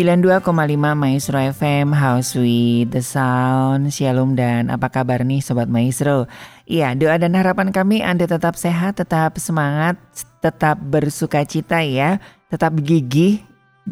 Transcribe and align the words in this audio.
92,5 0.00 0.48
Maestro 0.96 1.36
FM 1.36 1.92
House 1.92 2.32
with 2.32 2.88
the 2.88 3.04
Sound 3.04 3.92
Shalom 3.92 4.32
dan 4.32 4.72
apa 4.72 4.88
kabar 4.88 5.20
nih 5.20 5.44
Sobat 5.44 5.68
Maestro? 5.68 6.24
Iya 6.64 6.96
doa 6.96 7.20
dan 7.20 7.36
harapan 7.36 7.68
kami 7.68 8.00
Anda 8.00 8.24
tetap 8.24 8.56
sehat, 8.56 8.96
tetap 8.96 9.36
semangat, 9.36 10.00
tetap 10.40 10.80
bersuka 10.80 11.44
cita 11.44 11.84
ya 11.84 12.16
Tetap 12.48 12.80
gigih 12.80 13.44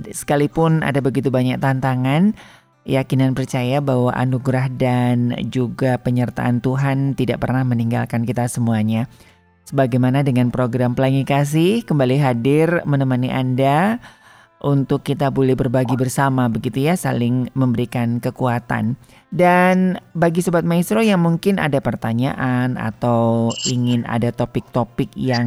sekalipun 0.08 0.80
ada 0.80 1.04
begitu 1.04 1.28
banyak 1.28 1.60
tantangan. 1.60 2.32
Yakin 2.88 3.28
dan 3.28 3.32
percaya 3.36 3.84
bahwa 3.84 4.08
anugerah 4.16 4.72
dan 4.72 5.36
juga 5.52 6.00
penyertaan 6.00 6.64
Tuhan 6.64 7.20
tidak 7.20 7.44
pernah 7.44 7.68
meninggalkan 7.68 8.24
kita 8.24 8.48
semuanya. 8.48 9.12
Sebagaimana 9.68 10.24
dengan 10.24 10.48
program 10.48 10.96
Pelangi 10.96 11.28
Kasih 11.28 11.84
kembali 11.84 12.16
hadir 12.16 12.80
menemani 12.88 13.28
Anda 13.28 14.00
untuk 14.58 15.06
kita 15.06 15.30
boleh 15.30 15.54
berbagi 15.54 15.94
bersama 15.94 16.50
begitu 16.50 16.82
ya 16.82 16.98
saling 16.98 17.46
memberikan 17.54 18.18
kekuatan. 18.18 18.98
Dan 19.28 20.00
bagi 20.16 20.40
sobat 20.40 20.64
maestro 20.64 21.04
yang 21.04 21.20
mungkin 21.20 21.60
ada 21.60 21.84
pertanyaan 21.84 22.80
atau 22.80 23.52
ingin 23.68 24.08
ada 24.08 24.32
topik-topik 24.32 25.12
yang 25.14 25.46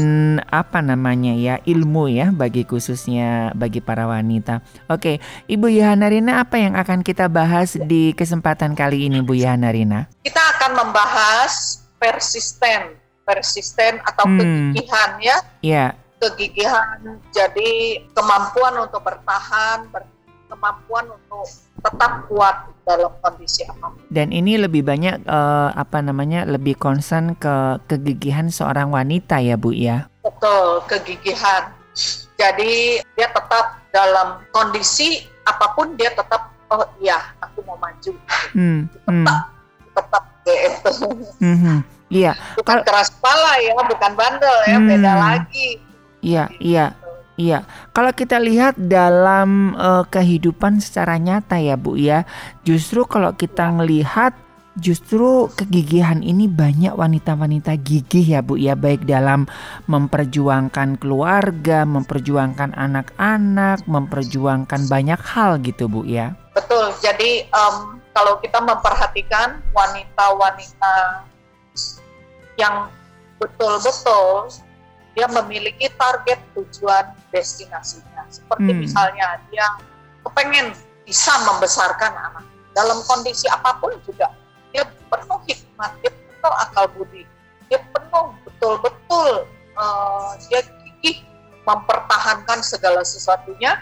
apa 0.50 0.82
namanya 0.82 1.38
ya 1.38 1.56
ilmu 1.62 2.10
ya 2.10 2.34
bagi 2.34 2.66
khususnya 2.66 3.54
bagi 3.54 3.86
para 3.86 4.10
wanita. 4.10 4.66
Oke, 4.90 5.22
Ibu 5.46 5.70
Yohana 5.70 6.10
Rina 6.10 6.42
apa 6.42 6.58
yang 6.58 6.74
akan 6.74 7.06
kita 7.06 7.30
bahas 7.30 7.78
di 7.78 8.18
kesempatan 8.18 8.74
kali 8.74 9.06
ini 9.06 9.22
Bu 9.22 9.38
Yohana 9.38 9.70
Rina? 9.70 10.10
Kita 10.26 10.42
akan 10.58 10.72
membahas 10.82 11.86
persisten, 12.02 12.98
persisten 13.22 14.02
atau 14.02 14.26
hmm. 14.26 14.38
kegigihan 14.42 15.12
ya. 15.22 15.38
Iya. 15.62 15.88
Kegigihan 16.18 17.22
jadi 17.30 18.02
kemampuan 18.18 18.82
untuk 18.82 19.06
bertahan, 19.06 19.86
ber, 19.94 20.15
kemampuan 20.56 21.06
untuk 21.12 21.46
tetap 21.84 22.12
kuat 22.32 22.56
dalam 22.88 23.12
kondisi 23.20 23.68
apa 23.68 23.92
pun. 23.92 24.02
Dan 24.08 24.32
ini 24.32 24.56
lebih 24.56 24.88
banyak 24.88 25.28
uh, 25.28 25.76
apa 25.76 26.00
namanya 26.00 26.48
lebih 26.48 26.80
concern 26.80 27.36
ke 27.36 27.84
kegigihan 27.92 28.48
seorang 28.48 28.90
wanita 28.90 29.44
ya 29.44 29.60
Bu 29.60 29.76
ya. 29.76 30.08
Betul, 30.24 30.82
kegigihan. 30.88 31.76
Jadi 32.36 33.00
dia 33.16 33.28
tetap 33.32 33.80
dalam 33.92 34.44
kondisi 34.52 35.24
apa 35.46 35.72
pun 35.78 35.96
dia 35.96 36.12
tetap 36.12 36.52
oh 36.74 36.88
iya 37.00 37.20
aku 37.44 37.62
mau 37.68 37.78
maju. 37.78 38.12
Hmm, 38.56 38.90
tetap 38.90 39.12
hmm. 39.14 39.94
tetap 39.96 40.24
gitu. 40.46 40.92
Hmm, 41.42 41.80
iya. 42.12 42.32
Bukan 42.58 42.82
Kal 42.82 42.86
keras 42.86 43.10
kepala 43.14 43.52
ya, 43.62 43.74
bukan 43.78 44.12
bandel 44.18 44.58
ya, 44.68 44.78
hmm. 44.78 44.88
beda 44.90 45.12
lagi. 45.16 45.70
Iya, 46.26 46.50
iya. 46.58 46.86
Iya, 47.36 47.68
kalau 47.92 48.16
kita 48.16 48.40
lihat 48.40 48.80
dalam 48.80 49.76
uh, 49.76 50.08
kehidupan 50.08 50.80
secara 50.80 51.20
nyata 51.20 51.60
ya 51.60 51.76
Bu 51.76 52.00
ya, 52.00 52.24
justru 52.64 53.04
kalau 53.04 53.36
kita 53.36 53.76
ngelihat 53.76 54.32
justru 54.80 55.52
kegigihan 55.56 56.24
ini 56.24 56.48
banyak 56.48 56.96
wanita-wanita 56.96 57.76
gigih 57.84 58.24
ya 58.24 58.40
Bu 58.40 58.56
ya, 58.56 58.80
baik 58.80 59.04
dalam 59.04 59.52
memperjuangkan 59.92 60.96
keluarga, 60.96 61.84
memperjuangkan 61.84 62.72
anak-anak, 62.72 63.84
memperjuangkan 63.84 64.88
banyak 64.88 65.20
hal 65.20 65.60
gitu 65.60 65.92
Bu 65.92 66.08
ya. 66.08 66.40
Betul, 66.56 66.96
jadi 67.04 67.52
um, 67.52 68.00
kalau 68.16 68.40
kita 68.40 68.64
memperhatikan 68.64 69.60
wanita-wanita 69.76 71.28
yang 72.56 72.88
betul-betul 73.44 74.48
dia 75.16 75.28
memiliki 75.32 75.88
target 75.96 76.38
tujuan 76.54 77.16
destinasinya. 77.32 78.28
Seperti 78.28 78.70
hmm. 78.70 78.80
misalnya 78.84 79.40
dia 79.50 79.66
kepengen 80.28 80.76
bisa 81.08 81.32
membesarkan 81.48 82.12
anak 82.12 82.46
dalam 82.76 83.00
kondisi 83.08 83.48
apa 83.48 83.80
pun 83.80 83.96
juga 84.04 84.28
dia 84.76 84.84
penuh 84.84 85.40
hikmat, 85.48 85.92
dia 86.04 86.12
penuh 86.12 86.54
akal 86.60 86.86
budi, 86.92 87.24
dia 87.72 87.80
penuh 87.80 88.36
betul-betul 88.44 89.48
uh, 89.80 90.36
dia 90.52 90.60
gigih 90.84 91.24
mempertahankan 91.64 92.60
segala 92.60 93.02
sesuatunya 93.08 93.80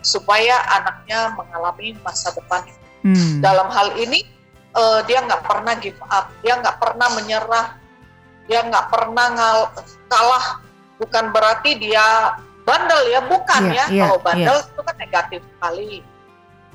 supaya 0.00 0.64
anaknya 0.80 1.36
mengalami 1.36 1.92
masa 2.00 2.32
depan. 2.32 2.64
Hmm. 3.04 3.44
Dalam 3.44 3.68
hal 3.68 3.92
ini 4.00 4.24
uh, 4.72 5.04
dia 5.04 5.20
nggak 5.20 5.44
pernah 5.44 5.76
give 5.76 6.00
up, 6.08 6.32
dia 6.40 6.56
nggak 6.56 6.80
pernah 6.80 7.08
menyerah, 7.12 7.76
dia 8.48 8.64
nggak 8.64 8.86
pernah 8.88 9.26
ngal 9.36 9.58
kalah 10.08 10.64
bukan 11.00 11.32
berarti 11.32 11.80
dia 11.80 12.36
bandel 12.68 13.02
ya, 13.08 13.20
bukan 13.24 13.62
yeah, 13.72 13.74
ya. 13.74 13.84
Yeah, 13.88 14.02
kalau 14.06 14.18
bandel 14.20 14.56
yeah. 14.60 14.68
itu 14.68 14.80
kan 14.84 14.96
negatif 15.00 15.40
sekali. 15.56 15.92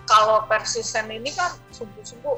Kalau 0.05 0.37
persisten 0.45 1.05
ini 1.09 1.29
kan 1.33 1.53
sungguh-sungguh 1.73 2.37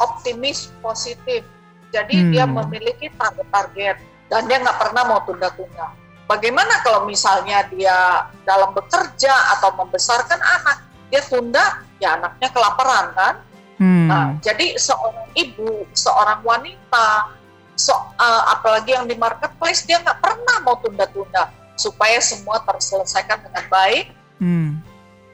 optimis, 0.00 0.72
positif. 0.84 1.44
Jadi 1.92 2.16
hmm. 2.16 2.30
dia 2.32 2.44
memiliki 2.48 3.12
target-target 3.16 3.96
dan 4.32 4.48
dia 4.48 4.56
nggak 4.64 4.78
pernah 4.80 5.02
mau 5.04 5.20
tunda-tunda. 5.28 5.92
Bagaimana 6.24 6.80
kalau 6.80 7.04
misalnya 7.04 7.68
dia 7.68 8.24
dalam 8.48 8.72
bekerja 8.72 9.32
atau 9.58 9.76
membesarkan 9.76 10.40
anak, 10.40 10.88
dia 11.12 11.20
tunda, 11.28 11.84
ya 12.00 12.16
anaknya 12.16 12.48
kelaparan 12.48 13.12
kan? 13.12 13.34
Hmm. 13.76 14.08
Nah, 14.08 14.26
jadi 14.40 14.80
seorang 14.80 15.28
ibu, 15.36 15.84
seorang 15.92 16.40
wanita 16.40 17.36
so, 17.82 17.94
uh, 17.98 18.42
apalagi 18.54 18.94
yang 18.94 19.10
di 19.10 19.18
marketplace 19.18 19.82
dia 19.82 19.98
nggak 19.98 20.22
pernah 20.22 20.62
mau 20.62 20.78
tunda-tunda 20.78 21.50
supaya 21.74 22.22
semua 22.22 22.62
terselesaikan 22.62 23.42
dengan 23.42 23.64
baik 23.66 24.14
hmm. 24.38 24.78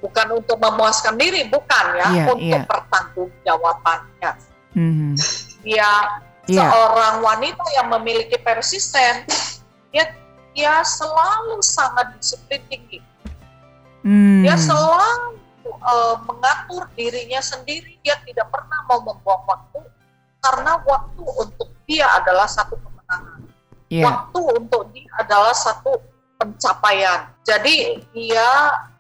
bukan 0.01 0.27
untuk 0.41 0.57
memuaskan 0.57 1.21
diri 1.21 1.45
bukan 1.53 1.85
ya 1.93 2.09
yeah, 2.09 2.27
untuk 2.33 2.39
yeah. 2.41 2.65
pertanggungjawabannya 2.65 4.31
hmm. 4.73 5.13
ya 5.61 5.93
yeah. 6.49 6.71
seorang 6.73 7.21
wanita 7.21 7.65
yang 7.77 7.93
memiliki 8.01 8.41
persisten 8.41 9.29
dia 9.93 10.09
dia 10.57 10.81
selalu 10.81 11.61
sangat 11.61 12.17
disiplin 12.17 12.65
tinggi 12.73 13.05
hmm. 14.09 14.49
dia 14.49 14.57
selalu 14.57 15.37
uh, 15.85 16.17
mengatur 16.25 16.89
dirinya 16.97 17.45
sendiri 17.45 18.01
dia 18.01 18.17
tidak 18.25 18.49
pernah 18.49 18.81
mau 18.89 19.05
membuang 19.05 19.45
waktu 19.45 19.98
karena 20.43 20.79
waktu 20.87 21.23
untuk 21.25 21.69
dia 21.89 22.07
adalah 22.19 22.47
satu 22.47 22.79
kemenangan. 22.79 23.41
Yeah. 23.89 24.05
Waktu 24.05 24.41
untuk 24.61 24.93
dia 24.93 25.09
adalah 25.19 25.57
satu 25.57 25.99
pencapaian. 26.39 27.33
Jadi 27.43 28.05
dia 28.15 28.49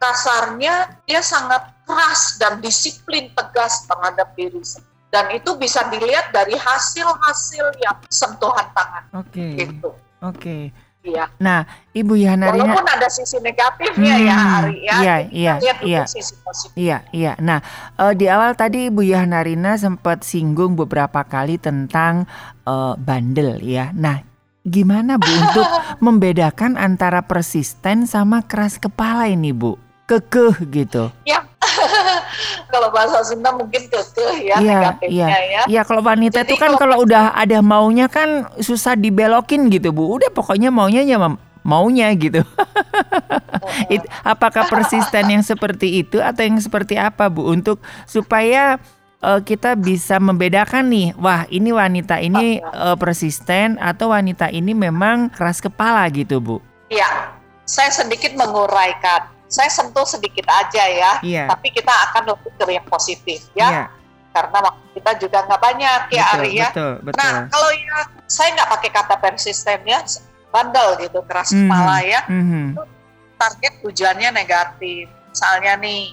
kasarnya 0.02 0.98
dia 1.06 1.20
sangat 1.22 1.70
keras 1.86 2.36
dan 2.40 2.58
disiplin 2.58 3.30
tegas 3.32 3.86
terhadap 3.86 4.34
diri 4.34 4.60
sendiri. 4.60 4.86
Dan 5.08 5.32
itu 5.32 5.56
bisa 5.56 5.88
dilihat 5.88 6.36
dari 6.36 6.52
hasil-hasil 6.52 7.80
yang 7.80 7.96
sentuhan 8.12 8.68
tangan. 8.76 9.04
Oke. 9.16 9.32
Okay. 9.32 9.50
Gitu. 9.64 9.88
Oke. 9.88 9.96
Okay. 10.20 10.62
Iya. 10.98 11.30
Nah, 11.38 11.62
Ibu 11.94 12.14
Yana 12.18 12.50
Walaupun 12.50 12.84
ada 12.84 13.08
sisi 13.08 13.38
negatifnya 13.38 14.14
ya 14.18 14.34
Hmm, 14.34 14.58
Ari 14.66 14.76
ya. 14.82 14.96
iya, 14.98 15.16
iya, 15.30 15.54
iya. 15.86 16.02
sisi 16.04 16.34
positif. 16.42 16.74
Iya, 16.74 17.06
iya. 17.14 17.32
Nah, 17.38 17.62
eh, 17.96 18.12
di 18.18 18.26
awal 18.26 18.58
tadi 18.58 18.90
Ibu 18.90 19.06
Yana 19.06 19.40
sempat 19.78 20.26
singgung 20.26 20.74
beberapa 20.74 21.22
kali 21.22 21.56
tentang 21.56 22.26
eh, 22.66 22.94
bandel 22.98 23.62
ya. 23.62 23.94
Nah, 23.94 24.20
gimana 24.66 25.16
Bu 25.16 25.30
untuk 25.30 25.66
membedakan 26.04 26.74
antara 26.76 27.22
persisten 27.24 28.04
sama 28.04 28.42
keras 28.44 28.76
kepala 28.76 29.30
ini 29.30 29.54
Bu? 29.54 29.78
Kekeh 30.08 30.64
gitu. 30.72 31.12
Kalau 32.72 32.88
bahasa 32.92 33.24
Sunda 33.24 33.50
mungkin 33.52 33.88
kekeh 33.88 34.34
ya 34.44 34.56
Iya, 34.60 34.78
negatifnya 34.80 35.38
ya. 35.40 35.62
Ya 35.68 35.82
kalau 35.82 36.02
wanita 36.02 36.44
itu 36.44 36.54
kan 36.56 36.76
kalau- 36.76 36.80
kalau 36.80 36.96
udah 37.04 37.32
ada 37.32 37.58
maunya 37.60 38.06
kan 38.06 38.48
susah 38.58 38.94
dibelokin 38.94 39.68
gitu 39.68 39.90
Bu. 39.90 40.08
Udah 40.18 40.28
pokoknya 40.30 40.68
maunya 40.68 41.02
ya 41.02 41.16
maunya 41.64 42.08
gitu. 42.16 42.44
It- 43.94 44.08
apakah 44.22 44.68
persisten 44.68 45.28
yang 45.28 45.44
seperti 45.50 46.00
itu 46.00 46.20
atau 46.20 46.42
yang 46.44 46.58
seperti 46.60 46.96
apa 46.96 47.28
Bu 47.28 47.48
untuk 47.48 47.80
supaya 48.04 48.76
eh, 49.20 49.40
kita 49.42 49.74
bisa 49.74 50.16
membedakan 50.20 50.88
nih, 50.88 51.08
wah 51.16 51.44
ini 51.48 51.72
wanita 51.72 52.20
ini 52.20 52.60
eh, 52.60 52.96
persisten 52.96 53.76
atau 53.76 54.12
wanita 54.12 54.48
ini 54.48 54.72
memang 54.72 55.28
keras 55.32 55.60
kepala 55.60 56.04
gitu 56.12 56.40
Bu. 56.40 56.56
Iya. 56.88 57.36
Saya 57.68 57.92
sedikit 57.92 58.32
menguraikan. 58.32 59.37
Saya 59.48 59.72
sentuh 59.72 60.04
sedikit 60.04 60.44
aja 60.46 60.84
ya. 60.84 61.12
Iya. 61.24 61.44
Tapi 61.48 61.72
kita 61.72 61.88
akan 61.88 62.36
lebih 62.36 62.52
ke 62.52 62.64
yang 62.68 62.84
positif 62.84 63.48
ya. 63.56 63.68
Iya, 63.68 63.84
Karena 64.28 64.58
waktu 64.60 64.84
kita 64.94 65.12
juga 65.18 65.38
nggak 65.48 65.60
banyak 65.60 66.00
ya 66.12 66.24
betul, 66.28 66.38
Ari 66.38 66.50
ya. 66.52 66.68
betul, 66.70 66.92
betul. 67.02 67.18
Nah 67.18 67.34
kalau 67.48 67.70
yang 67.72 67.96
saya 68.28 68.48
nggak 68.54 68.70
pakai 68.76 68.90
kata 68.92 69.14
persisten 69.18 69.80
ya, 69.82 70.00
bandel 70.52 70.88
gitu, 71.00 71.18
keras 71.24 71.48
Mhm, 71.50 71.64
kepala 71.64 71.96
ya. 72.04 72.20
mhm. 72.28 72.64
Target 73.38 73.74
tujuannya 73.82 74.30
negatif. 74.36 75.08
Misalnya 75.32 75.72
nih, 75.78 76.12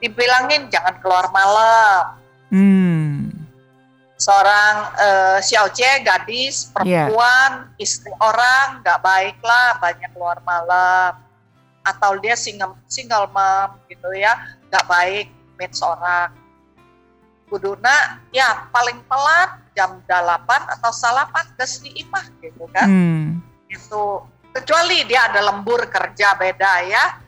dibilangin 0.00 0.66
jangan 0.68 0.96
keluar 0.98 1.30
malam. 1.30 2.16
Hmm. 2.50 3.28
Seorang 4.14 4.74
eh, 4.96 5.38
Xiaoce, 5.40 6.00
gadis, 6.02 6.70
Iya. 6.70 6.70
perempuan, 6.72 7.50
istri 7.76 8.08
orang, 8.16 8.80
nggak 8.80 9.00
baik 9.00 9.36
lah, 9.42 9.76
banyak 9.78 10.10
keluar 10.12 10.38
malam. 10.42 11.23
Atau 11.84 12.16
dia 12.18 12.32
single, 12.34 12.74
single 12.88 13.28
mom 13.28 13.76
gitu 13.86 14.08
ya, 14.10 14.32
nggak 14.66 14.84
baik 14.84 15.26
meet 15.54 15.70
seorang. 15.70 16.32
Kuduna 17.44 17.92
ya 18.32 18.66
paling 18.68 19.04
telat 19.04 19.60
jam 19.76 20.00
8 20.00 20.08
atau 20.48 20.90
salapan 20.90 21.44
ke 21.54 21.64
imah 21.94 22.24
gitu 22.40 22.64
kan. 22.72 22.88
Hmm. 22.88 23.26
itu 23.66 24.02
kecuali 24.54 25.02
dia 25.02 25.26
ada 25.26 25.42
lembur 25.42 25.82
kerja 25.90 26.38
beda 26.38 26.86
ya 26.86 27.18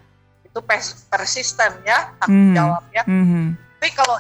itu 0.47 0.63
pers- 0.63 1.03
persisten 1.11 1.83
ya 1.83 2.15
tanggung 2.23 2.55
Hmm. 2.55 2.55
jawab 2.55 2.85
ya 2.95 3.03
Mhm. 3.03 3.59
tapi 3.75 3.89
kalau 3.91 4.15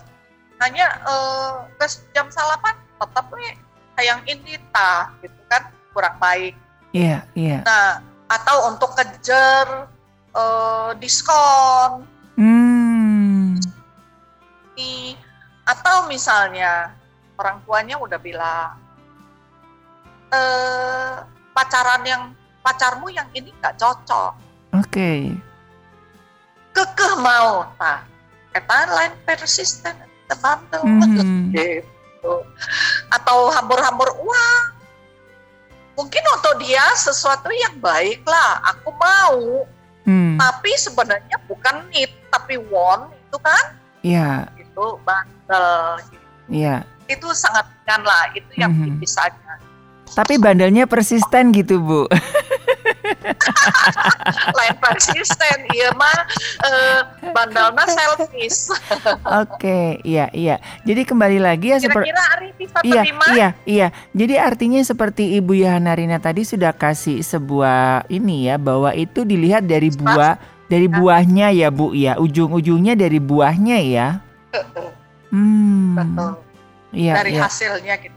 hanya 0.58 0.86
eh, 1.06 1.52
ke 1.78 1.86
jam 2.10 2.26
salapan 2.28 2.74
tetap 2.98 3.30
nih 3.30 3.54
sayang 3.94 4.26
ini 4.26 4.58
tah 4.74 5.14
gitu 5.22 5.38
kan 5.46 5.70
kurang 5.94 6.18
baik 6.18 6.58
Iya, 6.90 7.22
iya. 7.38 7.62
nah 7.62 8.02
atau 8.26 8.74
untuk 8.74 8.90
kejar 8.98 9.86
eh, 10.36 10.90
diskon 10.96 12.04
Hmm. 12.36 13.56
di 14.76 15.16
atau 15.64 16.04
misalnya 16.04 16.92
orang 17.40 17.64
tuanya 17.64 17.96
udah 17.96 18.20
bilang 18.20 18.76
eh 20.28 21.16
pacaran 21.50 22.04
yang 22.04 22.22
pacarmu 22.60 23.08
yang 23.08 23.24
ini 23.32 23.48
nggak 23.56 23.80
cocok 23.80 24.36
Oke. 24.76 25.32
kekeh 26.70 27.12
mau 27.16 27.64
nah 27.80 28.04
eta 28.52 28.84
lain 28.92 29.16
persisten 29.24 29.96
eta 29.96 30.36
bandel 30.36 30.82
Mhm. 30.84 31.16
gitu 31.56 32.34
atau 33.08 33.48
hambur-hambur 33.48 34.12
uang 34.20 34.64
mungkin 35.96 36.24
untuk 36.36 36.60
dia 36.60 36.84
sesuatu 36.92 37.48
yang 37.48 37.80
baik 37.80 38.20
lah 38.28 38.60
aku 38.66 38.92
mau 38.92 39.64
Hmm. 40.06 40.38
tapi 40.38 40.70
sebenarnya 40.78 41.36
bukan 41.44 41.82
need 41.90 42.14
tapi 42.28 42.56
want 42.62 43.10
itu 43.12 43.38
kan 43.38 43.64
Iya, 44.00 44.46
itu 44.54 44.84
bandel 45.02 45.98
iya. 46.46 46.86
itu 47.06 47.26
sangat 47.34 47.66
ringan 47.82 48.02
lah 48.02 48.30
itu 48.32 48.50
yang 48.54 48.70
Mhm. 48.70 48.96
tipis 48.96 49.14
saja 49.14 49.58
Tapi 50.06 50.38
bandelnya 50.38 50.86
persisten 50.86 51.50
gitu, 51.50 51.82
Bu. 51.82 52.06
lain 54.58 54.76
persisten 54.82 55.58
iya 55.74 55.90
mah 55.94 56.18
eh, 56.64 57.00
bandelnya 57.32 57.84
selfish 57.86 58.72
Oke, 59.26 60.00
iya, 60.06 60.30
iya. 60.32 60.56
Jadi 60.86 61.02
kembali 61.06 61.38
lagi 61.42 61.72
ya 61.74 61.78
seperti 61.80 62.10
Iya, 62.86 63.02
terima 63.02 63.24
iya, 63.32 63.48
iya. 63.66 63.88
Jadi 64.12 64.34
artinya 64.38 64.80
seperti 64.82 65.38
Ibu 65.38 65.52
Yohanarina 65.66 66.18
tadi 66.22 66.46
sudah 66.46 66.72
kasih 66.74 67.22
sebuah 67.22 68.06
ini 68.10 68.50
ya 68.50 68.56
bahwa 68.60 68.92
itu 68.94 69.26
dilihat 69.26 69.66
dari 69.66 69.90
buah 69.92 70.38
dari 70.66 70.86
buahnya 70.90 71.54
ya, 71.54 71.68
Bu 71.70 71.94
ya. 71.94 72.18
Ujung-ujungnya 72.18 72.98
dari 72.98 73.18
buahnya 73.22 73.76
ya. 73.82 74.08
Hmm. 75.30 75.94
betul 75.98 76.46
Iya, 76.96 77.12
dari 77.20 77.36
iya. 77.36 77.44
hasilnya 77.44 77.94
ya 78.00 78.15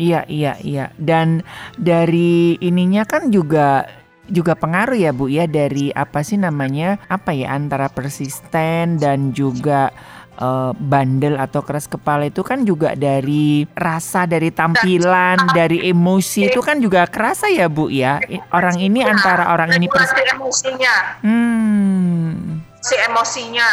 Iya, 0.00 0.24
iya, 0.32 0.56
iya. 0.64 0.86
Dan 0.96 1.44
dari 1.76 2.56
ininya 2.64 3.04
kan 3.04 3.28
juga 3.28 3.84
juga 4.30 4.54
pengaruh 4.54 4.94
ya 4.94 5.10
Bu 5.10 5.26
ya 5.26 5.44
dari 5.50 5.90
apa 5.90 6.22
sih 6.22 6.38
namanya 6.38 7.02
apa 7.10 7.34
ya 7.34 7.50
antara 7.50 7.90
persisten 7.90 8.96
dan 9.02 9.34
juga 9.34 9.90
eh, 10.38 10.72
bandel 10.78 11.34
atau 11.34 11.60
keras 11.66 11.90
kepala 11.90 12.30
itu 12.30 12.46
kan 12.46 12.62
juga 12.62 12.94
dari 12.94 13.66
rasa 13.74 14.30
dari 14.30 14.54
tampilan 14.54 15.50
dari 15.50 15.82
emosi 15.90 16.46
itu 16.46 16.62
kan 16.62 16.78
juga 16.78 17.10
kerasa 17.10 17.50
ya 17.50 17.66
Bu 17.66 17.90
ya 17.90 18.22
orang 18.54 18.78
ini 18.78 19.02
Ya, 19.02 19.10
antara 19.10 19.50
orang 19.50 19.74
ini 19.74 19.90
pers 19.90 20.14
regulasi 20.14 20.30
emosinya 20.38 20.94
hmm. 21.26 22.32
si 22.86 22.94
emosinya 23.10 23.68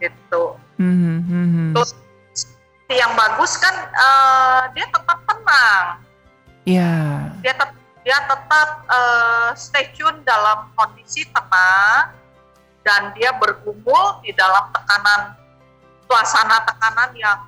gitu 0.00 0.56
Hmm, 0.80 1.20
hmm, 1.28 1.28
hmm. 1.28 1.70
Terus 1.76 1.92
yang 2.98 3.12
bagus 3.14 3.54
kan 3.58 3.74
eh, 3.90 4.62
dia 4.74 4.86
tetap 4.90 5.18
tenang. 5.26 5.84
Ya 6.66 6.94
dia 7.40 7.52
tetap 7.56 7.76
dia 8.00 8.18
tetap 8.24 8.68
eh, 8.88 9.50
stay 9.56 9.86
tune 9.96 10.20
dalam 10.24 10.72
kondisi 10.76 11.24
tenang 11.28 12.12
dan 12.80 13.12
dia 13.16 13.36
bergumul 13.36 14.24
di 14.24 14.32
dalam 14.32 14.72
tekanan 14.72 15.36
suasana 16.08 16.64
tekanan 16.64 17.10
yang 17.16 17.38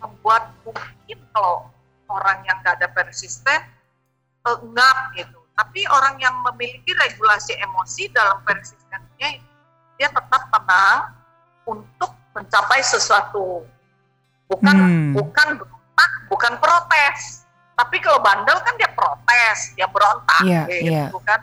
membuat 0.00 0.52
mungkin 0.64 1.18
kalau 1.32 1.68
orang 2.08 2.40
yang 2.44 2.56
nggak 2.64 2.76
ada 2.80 2.88
persisten 2.92 3.60
eh, 4.46 4.58
ngap 4.72 4.98
gitu. 5.16 5.40
Tapi 5.56 5.88
orang 5.88 6.20
yang 6.20 6.36
memiliki 6.52 6.92
regulasi 6.92 7.56
emosi 7.56 8.12
dalam 8.12 8.44
persistennya 8.44 9.40
dia 9.96 10.08
tetap 10.12 10.52
tenang 10.52 11.16
untuk 11.64 12.12
mencapai 12.36 12.84
sesuatu 12.84 13.64
bukan 14.46 14.76
Hmm. 14.76 15.10
bukan 15.12 15.48
berontak 15.56 16.10
bukan 16.26 16.52
protes 16.56 17.44
tapi 17.74 17.96
kalau 17.98 18.18
bandel 18.18 18.56
kan 18.58 18.74
dia 18.74 18.90
protes 18.90 19.74
dia 19.74 19.86
berontak 19.86 20.42
Iya, 20.42 20.62
gitu 20.66 20.86
iya. 20.86 21.04
kan 21.22 21.40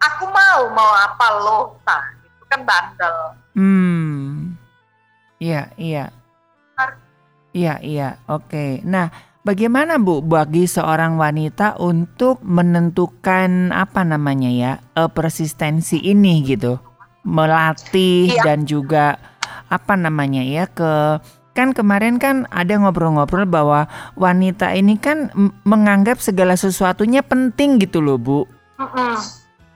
aku 0.00 0.24
mau 0.26 0.68
mau 0.70 0.90
apa 0.94 1.26
lo 1.38 1.60
nah 1.82 2.02
itu 2.20 2.44
kan 2.46 2.60
bandel 2.62 3.16
Hmm. 3.54 4.58
Iya, 5.38 5.70
iya. 5.76 6.10
Benar. 6.74 6.90
Iya, 7.52 7.74
iya. 7.78 8.08
Oke. 8.26 8.82
Nah, 8.82 9.14
bagaimana 9.42 9.94
Bu 9.94 10.18
bagi 10.20 10.66
seorang 10.66 11.14
wanita 11.14 11.78
untuk 11.78 12.42
menentukan 12.42 13.70
apa 13.70 14.02
namanya 14.02 14.50
ya, 14.50 14.72
eh, 14.92 15.06
persistensi 15.06 16.02
ini 16.02 16.42
gitu. 16.42 16.82
Melatih 17.22 18.34
Iya. 18.34 18.42
dan 18.42 18.66
juga 18.66 19.22
apa 19.68 19.94
namanya 19.94 20.42
ya 20.42 20.66
ke 20.66 21.22
kan 21.54 21.70
kemarin 21.70 22.18
kan 22.18 22.50
ada 22.50 22.74
ngobrol-ngobrol 22.76 23.46
bahwa 23.46 23.86
wanita 24.18 24.74
ini 24.74 24.98
kan 24.98 25.30
menganggap 25.62 26.18
segala 26.18 26.58
sesuatunya 26.58 27.22
penting 27.22 27.78
gitu 27.78 28.02
loh, 28.02 28.18
Bu. 28.18 28.40
Mm-mm. 28.74 29.14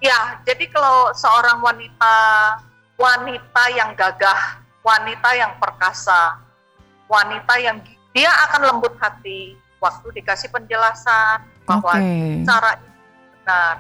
ya 0.03 0.43
jadi 0.43 0.67
kalau 0.75 1.15
seorang 1.15 1.63
wanita 1.63 2.15
wanita 2.99 3.63
yang 3.79 3.95
gagah 3.95 4.59
wanita 4.83 5.39
yang 5.39 5.55
perkasa 5.63 6.43
wanita 7.07 7.55
yang 7.63 7.79
dia 8.11 8.31
akan 8.51 8.75
lembut 8.75 8.95
hati 8.99 9.55
waktu 9.79 10.07
dikasih 10.19 10.51
penjelasan 10.51 11.47
bahwa 11.63 11.95
Oke. 11.95 12.43
cara 12.43 12.71
benar. 13.49 13.75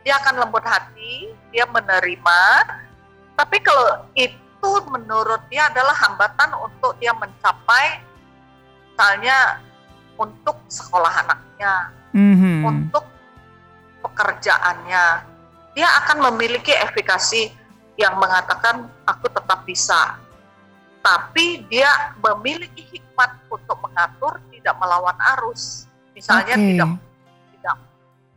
Dia 0.00 0.16
akan 0.16 0.34
lembut 0.40 0.64
hati, 0.64 1.28
dia 1.52 1.68
menerima. 1.68 2.40
Tapi 3.36 3.56
kalau 3.60 4.08
itu 4.16 4.40
menurut 4.92 5.40
dia 5.48 5.72
adalah 5.72 5.96
hambatan 5.96 6.52
untuk 6.60 6.92
dia 7.00 7.16
mencapai 7.16 8.04
misalnya 9.00 9.64
untuk 10.20 10.60
sekolah 10.68 11.24
anaknya, 11.24 11.88
Mhm. 12.12 12.68
untuk 12.68 13.04
pekerjaannya, 14.04 15.04
dia 15.72 15.88
akan 16.04 16.28
memiliki 16.28 16.76
efikasi 16.76 17.48
yang 17.96 18.20
mengatakan 18.20 18.84
aku 19.08 19.32
tetap 19.32 19.64
bisa. 19.64 20.20
Tapi 21.00 21.64
dia 21.72 22.12
memiliki 22.20 22.84
hikmat 22.92 23.40
untuk 23.48 23.80
mengatur 23.80 24.36
tidak 24.52 24.76
melawan 24.76 25.16
arus. 25.36 25.88
Misalnya 26.12 26.60
Oke. 26.60 26.66
tidak 26.76 26.90
tidak 27.56 27.76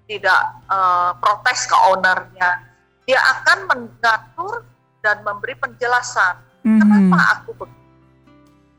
tidak 0.07 0.41
eh, 0.71 1.11
protes 1.19 1.59
ke 1.67 1.75
ownernya. 1.91 2.49
Dia 3.03 3.19
akan 3.19 3.57
mengatur 3.67 4.63
dan 5.03 5.19
memberi 5.21 5.53
penjelasan 5.59 6.39
Mhm. 6.63 6.79
kenapa 6.79 7.17
aku 7.37 7.51
begitu. 7.59 7.81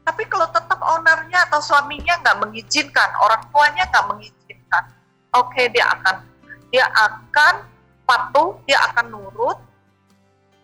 Tapi 0.05 0.23
kalau 0.29 0.49
tetap 0.49 0.81
ownernya 0.81 1.49
atau 1.49 1.61
suaminya 1.61 2.17
nggak 2.21 2.41
mengizinkan, 2.41 3.09
orang 3.21 3.45
tuanya 3.53 3.85
nggak 3.89 4.07
mengizinkan, 4.09 4.85
oke 5.37 5.63
dia 5.69 5.85
akan 5.93 6.17
dia 6.73 6.85
akan 6.91 7.55
patuh, 8.05 8.57
dia 8.65 8.81
akan 8.91 9.13
nurut. 9.13 9.61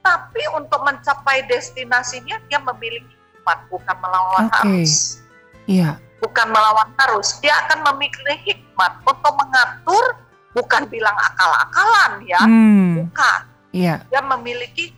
Tapi 0.00 0.42
untuk 0.56 0.80
mencapai 0.80 1.44
destinasinya 1.44 2.40
dia 2.48 2.56
memiliki 2.56 3.12
hikmat, 3.36 3.68
bukan 3.68 3.96
melawan 4.00 4.48
Oke. 4.48 4.56
arus, 4.64 5.20
Iya. 5.68 6.00
bukan 6.24 6.48
melawan 6.48 6.88
arus. 7.08 7.36
Dia 7.44 7.52
akan 7.64 7.84
memiliki 7.92 8.56
hikmat 8.56 8.92
untuk 9.04 9.32
mengatur, 9.36 10.04
bukan 10.56 10.88
bilang 10.88 11.16
akal-akalan 11.16 12.24
ya, 12.24 12.40
Hmm. 12.44 13.04
bukan 13.04 13.40
Iya. 13.72 14.04
dia 14.08 14.20
memiliki 14.24 14.88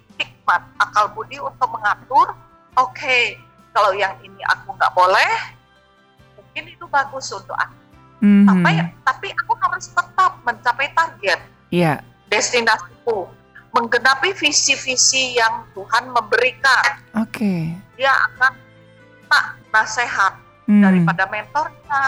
hikmat 0.42 0.62
akal 0.82 1.06
budi 1.14 1.38
untuk 1.38 1.70
mengatur 1.70 2.34
oke 2.74 3.18
kalau 3.70 3.94
yang 3.94 4.10
ini 4.26 4.42
aku 4.50 4.74
nggak 4.74 4.90
boleh 4.90 5.34
mungkin 6.34 6.64
itu 6.66 6.84
bagus 6.90 7.30
untuk 7.30 7.54
aku 7.54 7.78
Mhm. 8.22 8.46
tapi 8.46 8.72
tapi 9.02 9.28
aku 9.34 9.52
harus 9.58 9.86
tetap 9.90 10.38
mencapai 10.42 10.90
target 10.94 11.42
Iya. 11.74 12.02
destinasiku 12.26 13.26
menggenapi 13.74 14.30
visi-visi 14.34 15.38
yang 15.38 15.66
Tuhan 15.74 16.10
memberikan 16.10 17.02
Oke. 17.18 17.74
dia 17.98 18.14
akan 18.30 18.54
tak 19.26 19.46
nasihat 19.70 20.34
Hmm. 20.70 20.78
daripada 20.78 21.26
mentornya, 21.26 22.02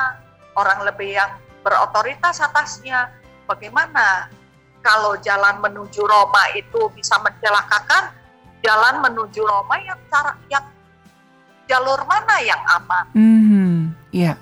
orang 0.54 0.86
lebih 0.86 1.18
yang 1.18 1.34
berotoritas 1.66 2.38
atasnya. 2.38 3.10
Bagaimana 3.50 4.30
kalau 4.78 5.18
jalan 5.18 5.58
menuju 5.58 5.98
Roma 6.06 6.54
itu 6.54 6.86
bisa 6.94 7.18
mencelakakan, 7.18 8.14
jalan 8.64 9.04
menuju 9.04 9.44
Roma 9.44 9.76
yang 9.84 10.00
cara 10.08 10.32
yang 10.48 10.64
jalur 11.68 12.00
mana 12.08 12.36
yang 12.40 12.60
aman? 12.80 13.04
Mhm. 13.12 13.72
Iya. 14.10 14.32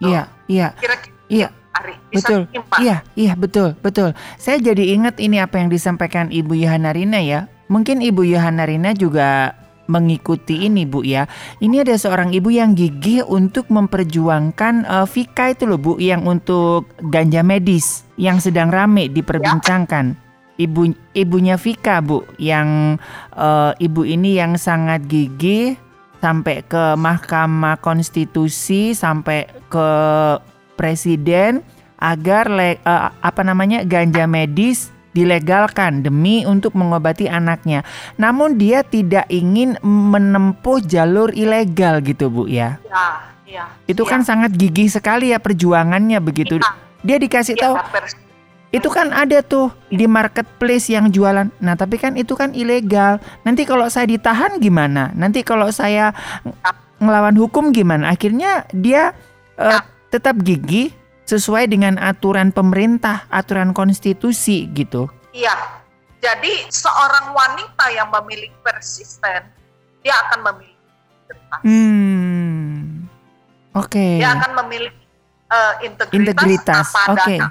Iya, 0.00 0.22
iya. 0.50 0.68
Kira-kira 0.80 1.14
Iya. 1.30 1.48
Ari 1.70 1.94
bisa 2.10 2.26
Betul. 2.26 2.40
Iya, 2.82 2.96
iya 3.14 3.32
betul, 3.38 3.78
betul. 3.78 4.10
Saya 4.34 4.58
jadi 4.58 4.98
ingat 4.98 5.22
ini 5.22 5.38
apa 5.38 5.62
yang 5.62 5.70
disampaikan 5.70 6.26
Ibu 6.34 6.58
Yohana 6.58 6.90
Rina 6.90 7.22
ya. 7.22 7.46
Mungkin 7.70 8.02
Ibu 8.02 8.26
Yohana 8.26 8.66
Rina 8.66 8.90
juga 8.90 9.54
mengikuti 9.86 10.66
ini 10.66 10.82
Bu 10.86 11.06
ya. 11.06 11.30
Ini 11.62 11.86
ada 11.86 11.94
seorang 11.94 12.34
ibu 12.34 12.50
yang 12.50 12.74
gigih 12.74 13.26
untuk 13.26 13.70
memperjuangkan 13.70 14.86
eh, 14.86 15.06
Vika 15.06 15.54
itu 15.54 15.66
loh 15.66 15.78
Bu 15.78 15.98
yang 16.02 16.26
untuk 16.26 16.90
ganja 17.10 17.42
medis 17.46 18.06
yang 18.18 18.42
sedang 18.42 18.70
rame 18.70 19.10
diperbincangkan. 19.10 20.29
Ibu 20.60 20.82
ibunya 21.16 21.56
Vika 21.56 22.04
Bu 22.04 22.28
yang 22.36 23.00
eh, 23.32 23.72
ibu 23.80 24.04
ini 24.04 24.36
yang 24.36 24.60
sangat 24.60 25.08
gigih 25.08 25.80
sampai 26.20 26.60
ke 26.68 27.00
Mahkamah 27.00 27.80
Konstitusi 27.80 28.92
sampai 28.92 29.48
ke 29.72 29.88
presiden 30.76 31.64
agar 31.96 32.52
le- 32.52 32.76
eh, 32.76 33.02
apa 33.08 33.40
namanya 33.40 33.88
ganja 33.88 34.28
medis 34.28 34.92
dilegalkan 35.10 36.04
demi 36.06 36.46
untuk 36.46 36.76
mengobati 36.76 37.26
anaknya. 37.26 37.82
Namun 38.14 38.60
dia 38.60 38.84
tidak 38.84 39.26
ingin 39.26 39.74
menempuh 39.82 40.78
jalur 40.84 41.34
ilegal 41.34 41.98
gitu 42.04 42.30
Bu 42.30 42.46
ya. 42.46 42.78
Ya, 42.86 43.06
iya. 43.42 43.64
Itu 43.88 44.06
Iya. 44.06 44.10
kan 44.12 44.20
sangat 44.22 44.54
gigih 44.54 44.86
sekali 44.86 45.34
ya 45.34 45.42
perjuangannya 45.42 46.20
begitu. 46.20 46.62
Iya, 46.62 46.70
Dia 47.00 47.16
dikasih 47.16 47.56
iya, 47.56 47.62
tahu 47.64 47.74
itu 48.70 48.86
kan 48.86 49.10
ada 49.10 49.42
tuh 49.42 49.74
di 49.90 50.06
marketplace 50.06 50.86
yang 50.88 51.10
jualan. 51.10 51.50
Nah, 51.58 51.74
tapi 51.74 51.98
kan 51.98 52.14
itu 52.14 52.38
kan 52.38 52.54
ilegal. 52.54 53.18
Nanti 53.42 53.66
kalau 53.66 53.90
saya 53.90 54.06
ditahan 54.06 54.62
gimana? 54.62 55.10
Nanti 55.12 55.42
kalau 55.42 55.74
saya 55.74 56.14
ng- 56.46 56.54
ngelawan 57.02 57.34
hukum 57.34 57.74
gimana? 57.74 58.14
Akhirnya 58.14 58.62
dia 58.70 59.10
Ya. 59.58 59.82
tetap 60.08 60.38
gigih 60.40 60.94
sesuai 61.26 61.66
dengan 61.66 61.98
aturan 61.98 62.50
pemerintah, 62.50 63.26
aturan 63.26 63.74
konstitusi 63.74 64.70
gitu. 64.70 65.10
Iya. 65.30 65.52
Jadi 66.20 66.68
seorang 66.68 67.32
wanita 67.32 67.90
yang 67.90 68.06
memiliki 68.12 68.54
persisten, 68.62 69.50
dia 70.00 70.14
akan 70.28 70.38
memiliki 70.46 70.78
integritas. 71.26 71.60
Hmm. 71.64 73.08
Oke. 73.72 74.18
Dia 74.20 74.30
akan 74.32 74.52
memiliki 74.64 74.98
eh, 75.50 75.74
integritas, 75.82 76.14
Integritas. 76.14 76.86
apa 76.94 77.00
Oke. 77.10 77.34
adanya. 77.34 77.48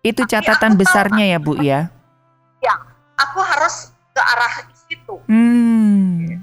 Itu 0.00 0.24
catatan 0.24 0.74
tahu, 0.74 0.80
besarnya 0.80 1.24
ya, 1.28 1.38
Bu 1.38 1.60
ya. 1.60 1.92
Aku 3.20 3.36
harus 3.44 3.92
ke 4.16 4.20
arah 4.20 4.64
situ. 4.72 5.14
Hmm. 5.28 6.40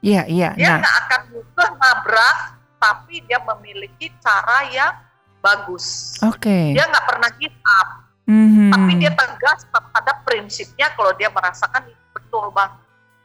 Iya, 0.00 0.24
iya. 0.24 0.48
Dia 0.56 0.66
Nah, 0.72 0.78
nggak 0.80 0.96
akan 1.04 1.20
mudah 1.30 1.70
nabrak, 1.76 2.36
tapi 2.80 3.14
dia 3.28 3.38
memiliki 3.44 4.08
cara 4.18 4.64
yang 4.72 4.94
bagus. 5.38 6.16
oke. 6.18 6.74
Dia 6.74 6.88
nggak 6.88 7.06
pernah 7.06 7.30
give 7.36 7.54
up, 7.54 7.88
Mhm. 8.26 8.72
tapi 8.74 8.92
dia 8.98 9.12
tegas 9.14 9.68
terhadap 9.68 10.16
prinsipnya 10.24 10.90
kalau 10.96 11.12
dia 11.14 11.30
merasakan 11.30 11.86
itu 11.86 12.04
betul 12.10 12.50
bang. 12.50 12.72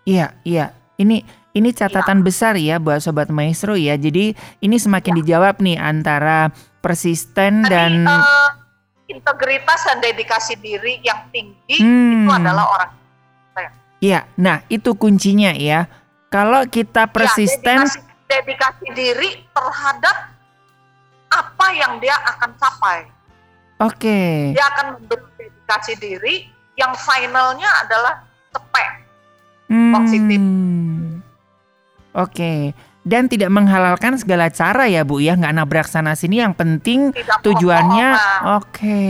Iya, 0.03 0.27
iya. 0.43 0.65
Ini 0.93 1.25
ini 1.53 1.69
catatan 1.73 2.21
Iya. 2.21 2.25
besar 2.25 2.53
ya 2.59 2.77
buat 2.77 3.01
sobat 3.01 3.31
maestro 3.33 3.73
ya. 3.73 3.97
Jadi 3.97 4.37
ini 4.59 4.75
semakin 4.77 5.23
dijawab 5.23 5.57
nih 5.63 5.79
antara 5.79 6.53
persisten 6.83 7.65
Tadi 7.65 7.71
dan 7.71 7.91
eh, 8.05 8.49
integritas 9.13 9.85
dan 9.85 10.01
dedikasi 10.01 10.57
diri 10.57 10.97
yang 11.01 11.29
tinggi 11.29 11.77
Hmm. 11.79 12.25
itu 12.25 12.31
adalah 12.33 12.65
orang 12.69 12.91
Iya, 14.03 14.27
nah 14.35 14.59
itu 14.67 14.99
kuncinya 14.99 15.55
ya. 15.55 15.87
Kalau 16.27 16.67
kita 16.67 17.07
persisten, 17.07 17.87
Ya, 17.87 17.87
dedikasi, 17.87 17.99
dedikasi 18.27 18.87
diri 18.91 19.29
terhadap 19.55 20.27
apa 21.31 21.67
yang 21.71 22.03
dia 22.03 22.11
akan 22.35 22.51
capai. 22.59 23.07
oke, 23.79 24.19
Dia 24.51 24.65
akan 24.75 25.07
dedikasi 25.07 25.95
diri 26.03 26.51
yang 26.75 26.91
finalnya 26.99 27.69
adalah 27.79 28.27
cepet. 28.51 28.91
positif. 29.71 30.37
Hmm. 30.37 31.23
Oke, 32.13 32.75
dan 33.03 33.27
tidak 33.27 33.51
menghalalkan 33.51 34.15
segala 34.15 34.47
cara 34.47 34.87
ya 34.87 35.03
Bu 35.03 35.19
ya, 35.19 35.35
nggak 35.35 35.53
nabrak 35.55 35.87
sana 35.91 36.15
sini. 36.15 36.39
Yang 36.39 36.55
penting 36.55 36.99
Tidak 37.11 37.43
tujuannya, 37.43 38.07
oke, 38.59 39.03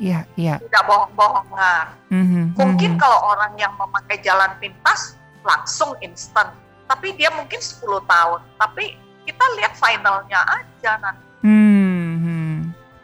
iya, 0.00 0.24
iya. 0.40 0.56
tidak 0.56 0.84
bohong-bohongan. 0.88 1.84
Mhm, 2.08 2.42
Mungkin 2.56 2.90
mhm. 2.96 3.00
kalau 3.00 3.20
orang 3.28 3.52
yang 3.60 3.72
memakai 3.76 4.16
jalan 4.24 4.48
pintas 4.56 5.20
langsung 5.44 5.92
instan, 6.00 6.48
tapi 6.88 7.12
dia 7.14 7.28
mungkin 7.36 7.60
10 7.60 7.84
tahun. 8.08 8.40
Tapi 8.56 8.96
kita 9.28 9.44
lihat 9.60 9.72
finalnya 9.76 10.40
aja 10.48 10.92
nanti 11.02 11.26
Hmm, 11.46 12.10
hmm. 12.18 12.54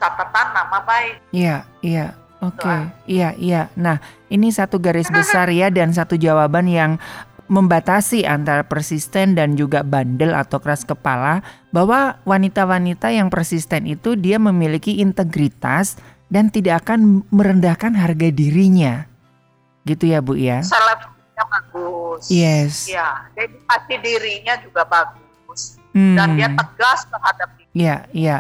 catatan 0.03 0.47
nama 0.51 0.79
baik. 0.83 1.15
Iya, 1.31 1.63
iya. 1.85 2.17
Oke, 2.43 2.67
Doa. 2.67 2.91
iya, 3.07 3.31
iya. 3.39 3.71
Nah, 3.79 4.03
ini 4.27 4.51
satu 4.51 4.83
garis 4.83 5.07
besar 5.15 5.47
ya 5.55 5.71
dan 5.71 5.95
satu 5.95 6.19
jawaban 6.19 6.67
yang 6.67 6.99
membatasi 7.53 8.25
antara 8.25 8.65
persisten 8.65 9.37
dan 9.37 9.61
juga 9.61 9.85
bandel 9.85 10.33
atau 10.33 10.57
keras 10.57 10.89
kepala 10.89 11.45
bahwa 11.69 12.17
wanita-wanita 12.25 13.13
yang 13.13 13.29
persisten 13.29 13.85
itu 13.85 14.17
dia 14.17 14.41
memiliki 14.41 15.05
integritas 15.05 16.01
dan 16.33 16.49
tidak 16.49 16.89
akan 16.89 17.21
merendahkan 17.29 17.93
harga 17.93 18.33
dirinya. 18.33 19.05
Gitu 19.85 20.17
ya, 20.17 20.25
Bu 20.25 20.41
ya. 20.41 20.65
Selebnya 20.65 21.45
bagus. 21.45 22.33
Yes. 22.33 22.89
Ya, 22.89 23.29
dedikasi 23.37 24.01
dirinya 24.01 24.57
juga 24.65 24.89
bagus. 24.89 25.77
Hmm. 25.93 26.17
Dan 26.17 26.41
dia 26.41 26.49
tegas 26.49 27.05
terhadap 27.05 27.49
diri. 27.61 27.69
Iya, 27.77 27.97
iya. 28.17 28.37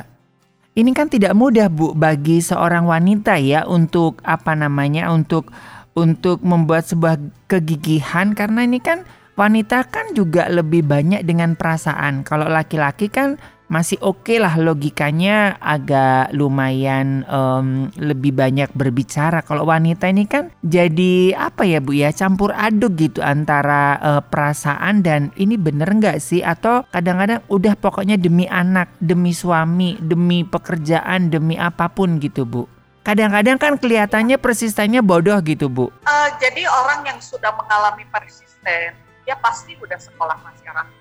Ini 0.72 0.88
kan 0.96 1.12
tidak 1.12 1.36
mudah 1.36 1.68
Bu 1.68 1.92
bagi 1.92 2.40
seorang 2.40 2.88
wanita 2.88 3.36
ya 3.36 3.68
untuk 3.68 4.24
apa 4.24 4.56
namanya 4.56 5.12
untuk 5.12 5.52
untuk 5.92 6.40
membuat 6.40 6.88
sebuah 6.88 7.20
kegigihan 7.48 8.32
karena 8.32 8.64
ini 8.64 8.80
kan 8.80 9.04
wanita 9.36 9.88
kan 9.88 10.12
juga 10.12 10.48
lebih 10.48 10.84
banyak 10.84 11.24
dengan 11.24 11.56
perasaan. 11.56 12.24
Kalau 12.24 12.48
laki-laki 12.48 13.08
kan 13.08 13.40
masih 13.72 13.96
oke 14.04 14.36
lah 14.36 14.60
logikanya 14.60 15.56
agak 15.56 16.28
lumayan 16.36 17.24
em, 17.24 17.88
lebih 17.96 18.36
banyak 18.36 18.68
berbicara. 18.76 19.40
Kalau 19.40 19.64
wanita 19.64 20.12
ini 20.12 20.28
kan 20.28 20.52
jadi 20.60 21.32
apa 21.32 21.64
ya 21.64 21.80
Bu 21.80 21.96
ya 21.96 22.12
campur 22.12 22.52
aduk 22.52 23.00
gitu 23.00 23.24
antara 23.24 23.96
eh, 23.96 24.22
perasaan 24.28 25.00
dan 25.00 25.32
ini 25.40 25.56
bener 25.56 25.88
nggak 25.88 26.20
sih 26.20 26.44
atau 26.44 26.84
kadang-kadang 26.92 27.40
udah 27.48 27.72
pokoknya 27.80 28.20
demi 28.20 28.44
anak, 28.44 28.92
demi 29.00 29.32
suami, 29.32 29.96
demi 30.04 30.44
pekerjaan, 30.44 31.32
demi 31.32 31.56
apa 31.56 31.88
pun 31.88 32.20
gitu 32.20 32.44
Bu. 32.44 32.81
Kadang-kadang 33.02 33.58
kan 33.58 33.74
kelihatannya 33.78 34.38
persistennya 34.38 35.02
bodoh 35.02 35.36
gitu 35.42 35.66
Bu. 35.66 35.90
Uh, 36.06 36.28
jadi 36.38 36.66
orang 36.70 37.06
yang 37.06 37.18
sudah 37.18 37.50
mengalami 37.58 38.06
persisten, 38.10 38.94
dia 39.26 39.36
pasti 39.42 39.74
udah 39.78 39.98
sekolah 39.98 40.38
masyarakat. 40.42 40.98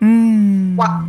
Hmm. 0.00 0.76
Waktu 0.76 1.08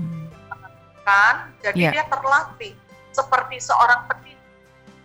kan, 1.06 1.36
jadi 1.62 1.77
Ya. 1.77 1.92
dia 2.00 2.04
terlatih 2.10 2.74
seperti 3.13 3.62
seorang 3.62 4.10
petinju, 4.10 4.50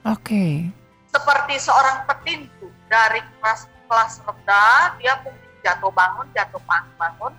Oke. 0.09 0.73
seperti 1.13 1.55
seorang 1.61 2.09
petinju 2.09 2.67
dari 2.89 3.21
kelas 3.39 3.69
kelas 3.91 4.23
rendah, 4.25 4.97
dia 4.97 5.19
mungkin 5.21 5.51
jatuh 5.61 5.93
bangun, 5.93 6.27
jatuh 6.33 6.63
bangun, 6.65 6.95
bangun, 6.97 7.33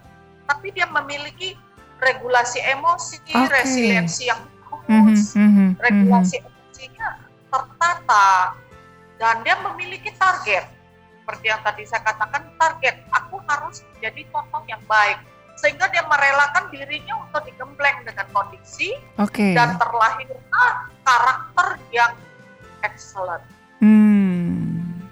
tapi 0.45 0.67
dia 0.75 0.85
memiliki 0.91 1.57
regulasi 1.97 2.59
emosi, 2.61 3.17
Oke. 3.33 3.49
resiliensi 3.49 4.29
yang 4.29 4.41
bagus, 4.69 5.33
mhm, 5.33 5.47
mhm. 5.47 5.67
regulasi 5.79 6.35
emosinya 6.37 6.50
tertata, 7.51 8.55
dan 9.19 9.43
dia 9.43 9.59
memiliki 9.59 10.09
target. 10.15 10.65
Seperti 11.21 11.45
yang 11.51 11.61
tadi 11.61 11.83
saya 11.85 12.01
katakan, 12.01 12.55
target 12.57 13.05
aku 13.13 13.37
harus 13.45 13.83
menjadi 13.93 14.21
contoh 14.33 14.63
yang 14.65 14.81
baik, 14.89 15.19
sehingga 15.59 15.85
dia 15.91 16.01
merelakan 16.07 16.71
dirinya 16.73 17.21
untuk 17.27 17.45
digembleng 17.45 18.01
dengan 18.07 18.25
kondisi 18.33 18.95
Oke. 19.21 19.53
dan 19.53 19.77
terlahirlah 19.77 20.71
karakter 21.05 21.67
yang 21.93 22.11
excellent. 22.81 23.43
Hmm. 23.83 25.05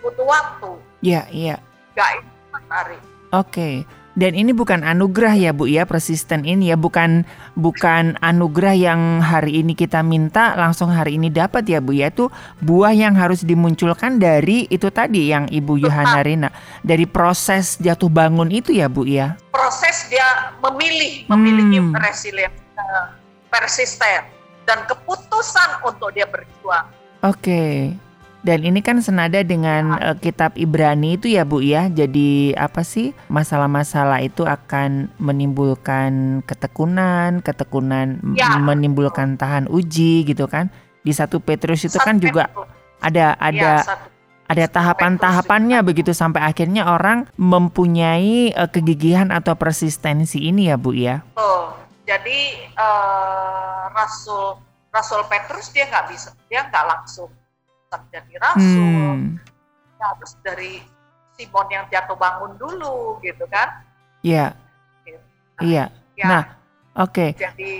Butuh 0.00 0.26
waktu, 0.26 0.70
Ya, 1.02 1.26
iya. 1.30 1.58
gak 1.98 2.22
instan 2.22 2.64
hari. 2.70 2.98
Oke. 3.34 3.84
Dan 4.12 4.36
ini 4.36 4.52
bukan 4.52 4.84
anugerah 4.84 5.32
ya 5.32 5.50
Bu 5.56 5.64
ya, 5.64 5.88
persisten 5.88 6.44
ini 6.44 6.68
ya 6.68 6.76
bukan 6.76 7.24
bukan 7.56 8.20
anugerah 8.20 8.76
yang 8.76 9.00
hari 9.24 9.64
ini 9.64 9.72
kita 9.72 10.04
minta 10.04 10.52
langsung 10.52 10.92
hari 10.92 11.16
ini 11.16 11.32
dapat 11.32 11.64
ya 11.64 11.80
Bu 11.80 11.96
ya. 11.96 12.12
Itu 12.12 12.28
buah 12.60 12.92
yang 12.92 13.16
harus 13.16 13.40
dimunculkan 13.40 14.20
dari 14.20 14.68
itu 14.68 14.92
tadi 14.92 15.32
yang 15.32 15.48
Ibu 15.48 15.80
Yohana 15.80 16.20
Rina 16.20 16.52
dari 16.84 17.08
proses 17.08 17.80
jatuh 17.80 18.12
bangun 18.12 18.52
itu 18.52 18.76
ya 18.76 18.92
Bu 18.92 19.08
ya. 19.08 19.40
Proses 19.48 20.12
dia 20.12 20.52
memilih, 20.60 21.24
memiliki 21.32 21.80
Hmm. 21.80 21.96
eh, 21.96 23.06
persisten, 23.48 24.28
dan 24.68 24.84
keputusan 24.86 25.82
untuk 25.88 26.12
dia 26.12 26.28
berjuang. 26.28 26.86
Oke. 27.24 27.94
Dan 28.42 28.66
ini 28.66 28.82
kan 28.82 28.98
senada 28.98 29.38
dengan 29.46 29.94
eh, 30.02 30.18
kitab 30.18 30.58
Ibrani 30.58 31.14
itu 31.14 31.30
ya 31.30 31.46
Bu 31.46 31.62
ya. 31.62 31.86
Jadi 31.86 32.52
apa 32.58 32.82
sih 32.82 33.14
masalah-masalah 33.30 34.18
itu 34.18 34.42
akan 34.42 35.14
menimbulkan 35.22 36.42
ketekunan, 36.42 37.38
ketekunan 37.40 38.18
Ya. 38.34 38.58
menimbulkan 38.58 39.38
tahan 39.38 39.70
uji 39.70 40.26
gitu 40.26 40.50
kan. 40.50 40.74
Di 41.06 41.14
satu 41.14 41.38
Petrus 41.38 41.86
itu 41.86 41.98
kan 42.02 42.18
Satu 42.18 42.26
juga 42.26 42.50
Petrus. 42.50 42.66
ada 42.98 43.26
Ya, 43.34 43.38
ada 43.38 43.70
satu 43.86 44.06
ada 44.52 44.66
tahapan-tahapannya 44.68 45.80
begitu 45.80 46.12
sampai 46.12 46.44
akhirnya 46.44 46.84
orang 46.84 47.30
mempunyai 47.38 48.50
eh, 48.52 48.68
kegigihan 48.74 49.30
atau 49.30 49.54
persistensi 49.54 50.42
ini 50.42 50.66
ya 50.66 50.76
Bu 50.76 50.90
ya. 50.92 51.22
Betul. 51.32 51.78
Jadi 52.10 52.40
eh, 52.74 53.82
Rasul 53.94 54.58
Rasul 54.90 55.22
Petrus 55.30 55.70
dia 55.70 55.86
nggak 55.88 56.06
bisa, 56.10 56.34
dia 56.50 56.66
nggak 56.68 56.84
langsung 56.84 57.30
menjadi 58.00 58.34
rasul. 58.40 59.08
Hmm. 59.18 59.40
Dia 59.98 60.06
harus 60.08 60.32
dari 60.40 60.72
Simon 61.36 61.68
yang 61.72 61.84
jatuh 61.88 62.16
bangun 62.16 62.56
dulu, 62.56 63.20
gitu 63.20 63.44
kan? 63.48 63.84
Iya. 64.20 64.56
Iya. 65.60 65.90
Ya, 66.16 66.26
Nah, 66.28 66.42
oke. 66.96 67.32
jadi 67.34 67.74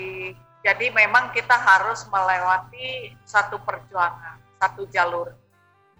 jadi 0.62 0.87
memang 0.94 1.35
kita 1.35 1.59
harus 1.59 2.07
melewati 2.09 3.12
satu 3.27 3.59
perjuangan, 3.61 4.38
satu 4.62 4.87
jalur. 4.88 5.35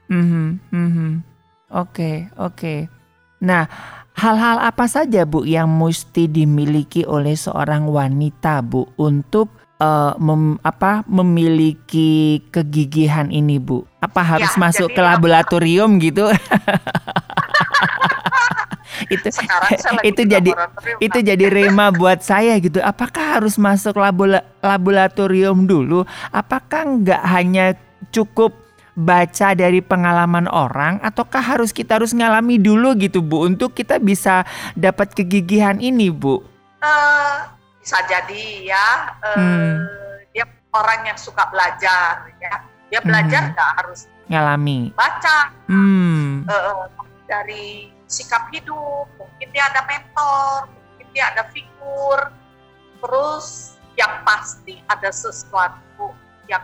Mhm, 0.07 0.63
mhm. 0.71 1.11
Oke, 1.73 2.29
oke. 2.39 2.87
Nah, 3.43 3.67
hal-hal 4.15 4.63
apa 4.63 4.87
saja 4.87 5.27
Bu 5.27 5.43
yang 5.43 5.67
mesti 5.67 6.31
dimiliki 6.31 7.03
oleh 7.03 7.35
seorang 7.35 7.89
wanita 7.91 8.63
Bu 8.63 8.87
untuk 9.01 9.51
eh, 9.83 10.15
mem- 10.23 10.63
apa 10.63 11.03
memiliki 11.11 12.39
kegigihan 12.55 13.35
ini 13.35 13.59
Bu? 13.59 13.83
Apa 14.03 14.21
harus 14.21 14.51
Ya, 14.51 14.59
masuk 14.59 14.91
ke 14.91 14.99
laboratorium 14.99 16.03
gitu? 16.03 16.27
itu 19.09 19.29
itu 20.03 20.23
di 20.23 20.31
jadi 20.31 20.51
itu 21.01 21.19
Kak. 21.19 21.27
jadi 21.27 21.47
rema 21.49 21.91
buat 21.91 22.21
saya 22.21 22.59
gitu. 22.59 22.79
Apakah 22.79 23.39
harus 23.39 23.57
masuk 23.57 23.97
labola- 23.97 24.45
laboratorium 24.59 25.65
dulu? 25.65 26.03
Apakah 26.31 27.01
nggak 27.01 27.23
hanya 27.25 27.67
cukup 28.11 28.53
baca 28.93 29.57
dari 29.57 29.81
pengalaman 29.81 30.45
orang 30.47 31.01
ataukah 31.01 31.41
harus 31.41 31.73
kita 31.73 31.97
harus 31.97 32.13
ngalami 32.13 32.61
dulu 32.61 32.93
gitu 33.01 33.25
Bu 33.25 33.49
untuk 33.49 33.73
kita 33.73 33.97
bisa 33.97 34.45
dapat 34.75 35.17
kegigihan 35.17 35.81
ini 35.81 36.13
Bu? 36.13 36.45
Eh, 36.83 37.35
bisa 37.81 37.97
jadi 38.05 38.45
ya 38.67 38.87
eh, 39.25 39.37
Hmm. 39.39 39.77
dia 40.31 40.45
orang 40.71 41.09
yang 41.09 41.17
suka 41.17 41.49
belajar 41.49 42.29
ya 42.37 42.55
dia 42.93 43.01
belajar 43.01 43.43
Hmm. 43.49 43.53
nggak 43.57 43.71
harus 43.81 44.01
Ngalami. 44.29 44.93
baca 44.93 45.39
Hmm. 45.65 46.45
eh, 46.45 46.85
dari 47.25 47.89
sikap 48.05 48.53
hidup 48.53 49.09
mungkin 49.17 49.49
dia 49.49 49.65
ada 49.67 49.81
mentor 49.83 50.69
mungkin 50.69 51.07
dia 51.11 51.33
ada 51.33 51.49
figur 51.49 52.29
terus 53.01 53.47
yang 53.97 54.21
pasti 54.23 54.85
ada 54.87 55.09
sesuatu 55.09 56.13
yang 56.45 56.61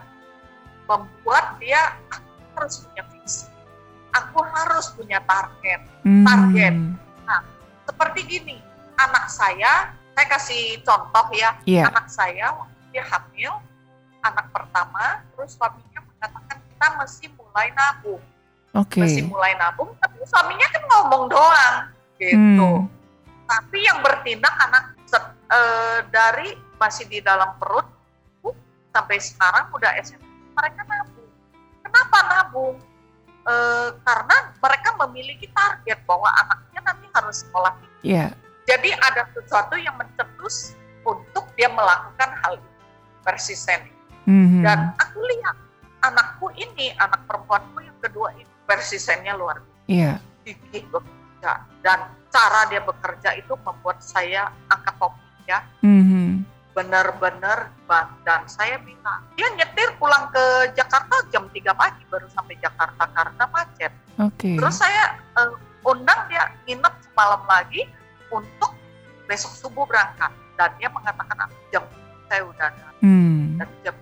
membuat 0.85 1.57
dia 1.57 1.97
"Aku 2.09 2.29
harus 2.55 2.85
punya 2.85 3.05
visi 3.09 3.49
aku 4.11 4.39
harus 4.45 4.87
punya 4.93 5.21
target 5.25 5.81
target. 6.25 6.75
Hmm. 6.77 7.45
seperti 7.85 8.21
gini 8.29 8.57
anak 8.97 9.29
saya 9.29 9.93
saya 10.13 10.27
kasih 10.29 10.85
contoh 10.85 11.33
ya 11.33 11.57
Iya. 11.65 11.89
anak 11.89 12.05
saya 12.07 12.53
dia 12.91 13.05
hamil 13.05 13.65
anak 14.21 14.49
pertama 14.51 15.25
terus 15.33 15.55
suaminya 15.55 15.98
kita 16.79 16.95
mesti 16.95 17.27
mulai 17.35 17.75
nabung 17.75 18.23
Oke. 18.71 19.03
mesti 19.03 19.27
mulai 19.27 19.51
nabung 19.59 19.91
tapi 19.99 20.23
suaminya 20.23 20.67
kan 20.71 20.83
ngomong 20.87 21.25
doang 21.27 21.75
gitu 22.23 22.87
Hmm. 22.87 22.87
tapi 23.51 23.83
yang 23.83 23.99
bertindak 23.99 24.55
anak 24.63 24.95
eh, 25.51 25.99
dari 26.15 26.55
masih 26.79 27.11
di 27.11 27.19
dalam 27.19 27.59
perut 27.59 27.83
sampai 28.95 29.19
sekarang 29.19 29.75
udah 29.75 29.91
SMP 29.99 30.23
mereka 30.55 30.87
nabung 30.87 31.29
kenapa 31.83 32.19
nabung 32.31 32.79
Eh, 33.49 33.91
karena 34.05 34.53
mereka 34.61 34.93
memiliki 35.01 35.49
target 35.57 36.05
bahwa 36.05 36.29
anaknya 36.37 36.85
nanti 36.85 37.09
harus 37.17 37.49
sekolah 37.49 37.73
Iya. 38.05 38.37
jadi 38.69 38.93
ada 39.01 39.25
sesuatu 39.33 39.73
yang 39.81 39.97
mencetus 39.97 40.77
untuk 41.01 41.49
dia 41.57 41.73
melakukan 41.73 42.29
hal 42.45 42.61
itu 42.61 42.69
persisten. 43.25 43.89
Mhm. 44.29 44.61
Dan 44.61 44.93
aku 45.01 45.17
lihat 45.25 45.57
anakku 46.03 46.53
ini, 46.55 46.95
anak 46.99 47.27
perempuanku 47.27 47.83
yang 47.83 47.99
kedua 47.99 48.31
ini 48.37 48.47
persistennya 48.69 49.35
luar 49.35 49.59
biasa. 49.65 49.89
Iya. 49.89 50.13
Gigih 50.45 50.85
bekerja. 50.93 51.53
Dan 51.81 51.99
cara 52.29 52.61
dia 52.69 52.83
bekerja 52.85 53.31
itu 53.41 53.57
membuat 53.65 53.99
saya 54.05 54.53
angkat 54.69 54.95
topi 55.01 55.25
ya. 55.49 55.59
Mhm. 55.81 56.45
Benar-benar. 56.77 57.73
Dan 58.23 58.45
saya 58.45 58.77
bilang, 58.85 59.25
dia 59.35 59.49
nyetir 59.57 59.97
pulang 59.97 60.29
ke 60.29 60.77
Jakarta 60.77 61.25
jam 61.33 61.49
3 61.49 61.73
pagi 61.73 62.05
baru 62.13 62.29
sampai 62.29 62.55
Jakarta 62.61 63.09
karena 63.17 63.45
macet. 63.49 63.93
Oke. 64.21 64.61
Terus 64.61 64.77
saya 64.77 65.17
eh, 65.41 65.53
undang 65.89 66.21
dia 66.29 66.53
nginep 66.69 66.95
semalam 67.09 67.43
lagi 67.49 67.89
untuk 68.29 68.77
besok 69.25 69.57
subuh 69.57 69.89
berangkat. 69.89 70.31
Dan 70.61 70.71
dia 70.77 70.93
mengatakan 70.93 71.49
"Ah, 71.49 71.51
jam 71.73 71.87
saya 72.29 72.45
udah 72.45 72.67
ada. 72.69 72.89
Hmm. 73.01 73.57
Dan 73.57 73.69
jam 73.83 73.97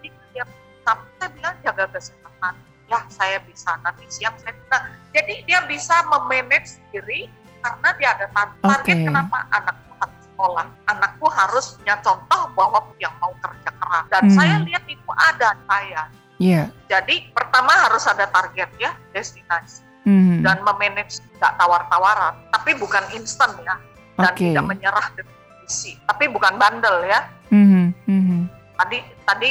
bilang 1.36 1.54
jaga 1.60 1.84
kesehatan. 1.92 2.54
Ya 2.86 3.02
saya 3.10 3.38
bisa 3.42 3.74
nanti 3.82 4.06
siang 4.08 4.34
saya 4.38 4.54
bisa. 4.54 4.76
Jadi 5.12 5.42
dia 5.44 5.60
bisa 5.66 5.94
memanage 6.06 6.78
diri 6.90 7.26
karena 7.60 7.88
dia 7.98 8.08
ada 8.14 8.26
tar- 8.30 8.56
target 8.62 8.96
Oke. 8.96 9.06
kenapa 9.10 9.38
anakku 9.50 9.90
harus 9.98 10.18
sekolah. 10.22 10.66
Anakku 10.86 11.26
harus 11.26 11.66
punya 11.76 11.96
contoh 12.00 12.42
bahwa 12.54 12.80
yang 13.02 13.14
mau 13.18 13.34
kerja 13.42 13.70
keras. 13.74 14.04
Dan 14.08 14.22
Hmm. 14.30 14.36
saya 14.38 14.56
lihat 14.62 14.84
itu 14.86 15.10
ada 15.12 15.50
saya. 15.66 16.02
Iya. 16.36 16.62
Jadi 16.86 17.32
pertama 17.32 17.72
harus 17.74 18.04
ada 18.04 18.28
target 18.28 18.68
ya, 18.76 18.92
destinasi 19.10 19.80
Mhm. 20.04 20.44
dan 20.44 20.60
memanage 20.62 21.18
tidak 21.18 21.52
tawar-tawaran, 21.56 22.36
tapi 22.52 22.76
bukan 22.76 23.02
instan 23.16 23.56
ya, 23.64 23.74
dan 24.20 24.30
Oke. 24.36 24.52
tidak 24.52 24.64
menyerah 24.68 25.06
dengan 25.16 25.32
kondisi, 25.32 25.96
tapi 26.04 26.28
bukan 26.28 26.54
bandel 26.60 27.08
ya. 27.08 27.24
Mhm. 27.48 27.84
Mhm. 28.04 28.38
Tadi 28.76 28.98
tadi 29.24 29.50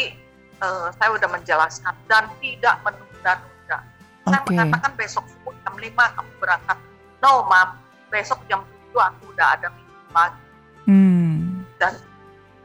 eh, 0.62 0.88
saya 0.96 1.10
udah 1.16 1.30
menjelaskan 1.32 1.94
dan 2.08 2.30
tidak 2.40 2.76
menunda-nunda. 2.86 3.78
Saya 4.26 4.42
Oke. 4.42 4.50
mengatakan 4.54 4.92
besok 4.98 5.26
subuh 5.30 5.54
jam 5.62 5.74
5 5.78 6.16
kamu 6.16 6.32
berangkat. 6.42 6.78
No, 7.22 7.46
mam, 7.46 7.78
besok 8.10 8.40
jam 8.50 8.62
7 8.94 8.98
aku 9.02 9.24
udah 9.34 9.48
ada 9.60 9.68
meeting 9.74 10.10
pagi 10.14 10.44
Hmm. 10.86 11.66
dan 11.82 11.98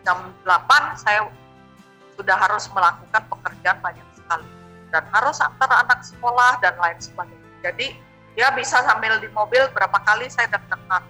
jam 0.05 0.29
8 0.45 0.93
saya 0.95 1.25
sudah 2.21 2.37
harus 2.37 2.69
melakukan 2.69 3.23
pekerjaan 3.33 3.79
banyak 3.81 4.07
sekali. 4.13 4.49
dan 4.91 5.07
harus 5.15 5.39
antar 5.39 5.71
anak 5.87 6.03
sekolah 6.03 6.59
dan 6.59 6.75
lain 6.75 6.99
sebagainya. 6.99 7.51
Jadi 7.63 7.95
dia 8.35 8.51
bisa 8.59 8.83
sambil 8.83 9.23
di 9.23 9.31
mobil 9.31 9.63
berapa 9.71 9.95
kali 10.03 10.27
saya 10.27 10.51
deg-degan, 10.51 11.07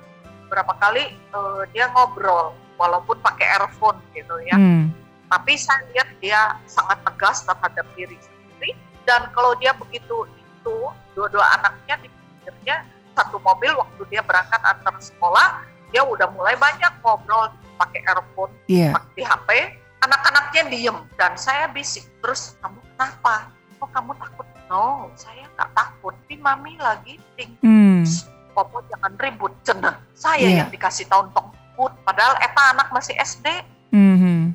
berapa 0.53 0.69
kali 0.77 1.16
uh, 1.33 1.64
dia 1.73 1.88
ngobrol 1.88 2.53
walaupun 2.77 3.16
pakai 3.25 3.57
earphone 3.57 3.97
gitu 4.12 4.37
ya. 4.45 4.61
Hmm. 4.61 4.93
Tapi 5.31 5.55
saya 5.55 5.87
lihat 5.95 6.09
dia 6.19 6.59
sangat 6.66 6.99
tegas 7.07 7.47
terhadap 7.47 7.87
diri 7.95 8.19
sendiri 8.19 8.75
dan 9.07 9.31
kalau 9.31 9.55
dia 9.62 9.71
begitu 9.79 10.27
itu 10.27 10.77
dua-dua 11.14 11.47
anaknya 11.62 12.03
di 12.03 12.09
pikirnya 12.11 12.83
satu 13.14 13.38
mobil 13.38 13.73
waktu 13.79 14.03
dia 14.11 14.23
berangkat 14.27 14.59
antar 14.62 14.95
sekolah 14.99 15.62
dia 15.90 16.03
udah 16.07 16.31
mulai 16.35 16.55
banyak 16.55 16.90
ngobrol 17.03 17.51
pakai 17.81 18.01
earphone, 18.07 18.53
yeah. 18.71 18.93
pakai 18.95 19.25
HP, 19.25 19.49
anak-anaknya 20.05 20.62
diem 20.69 20.97
dan 21.16 21.33
saya 21.35 21.66
bisik 21.73 22.07
terus 22.21 22.55
kamu 22.61 22.79
kenapa? 22.95 23.51
Kok 23.81 23.90
kamu 23.90 24.12
takut? 24.21 24.47
No, 24.71 25.09
saya 25.16 25.49
nggak 25.57 25.71
takut. 25.73 26.14
Tapi 26.29 26.37
mami 26.38 26.79
lagi 26.79 27.19
ting. 27.35 27.57
Hmm. 27.64 28.07
Popo 28.55 28.85
jangan 28.87 29.16
ribut, 29.19 29.51
cenah. 29.66 29.99
Saya 30.14 30.47
yeah. 30.47 30.59
yang 30.62 30.71
dikasih 30.71 31.09
tahun 31.11 31.33
takut. 31.35 31.90
Padahal 32.07 32.38
eta 32.38 32.62
anak 32.77 32.93
masih 32.93 33.16
SD. 33.19 33.47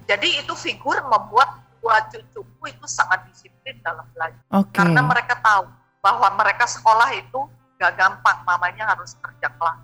Jadi 0.03 0.29
itu 0.43 0.53
figur 0.59 0.99
membuat 1.07 1.63
dua 1.79 2.03
cucuku 2.11 2.63
itu 2.67 2.85
sangat 2.89 3.23
disiplin 3.31 3.79
dalam 3.85 4.03
belajar. 4.11 4.41
Okay. 4.51 4.75
Karena 4.83 5.01
mereka 5.05 5.39
tahu 5.39 5.69
bahwa 6.03 6.27
mereka 6.35 6.65
sekolah 6.67 7.09
itu 7.15 7.39
gak 7.79 7.95
gampang. 7.95 8.43
Mamanya 8.43 8.91
harus 8.91 9.15
kerja 9.23 9.47
keras, 9.55 9.79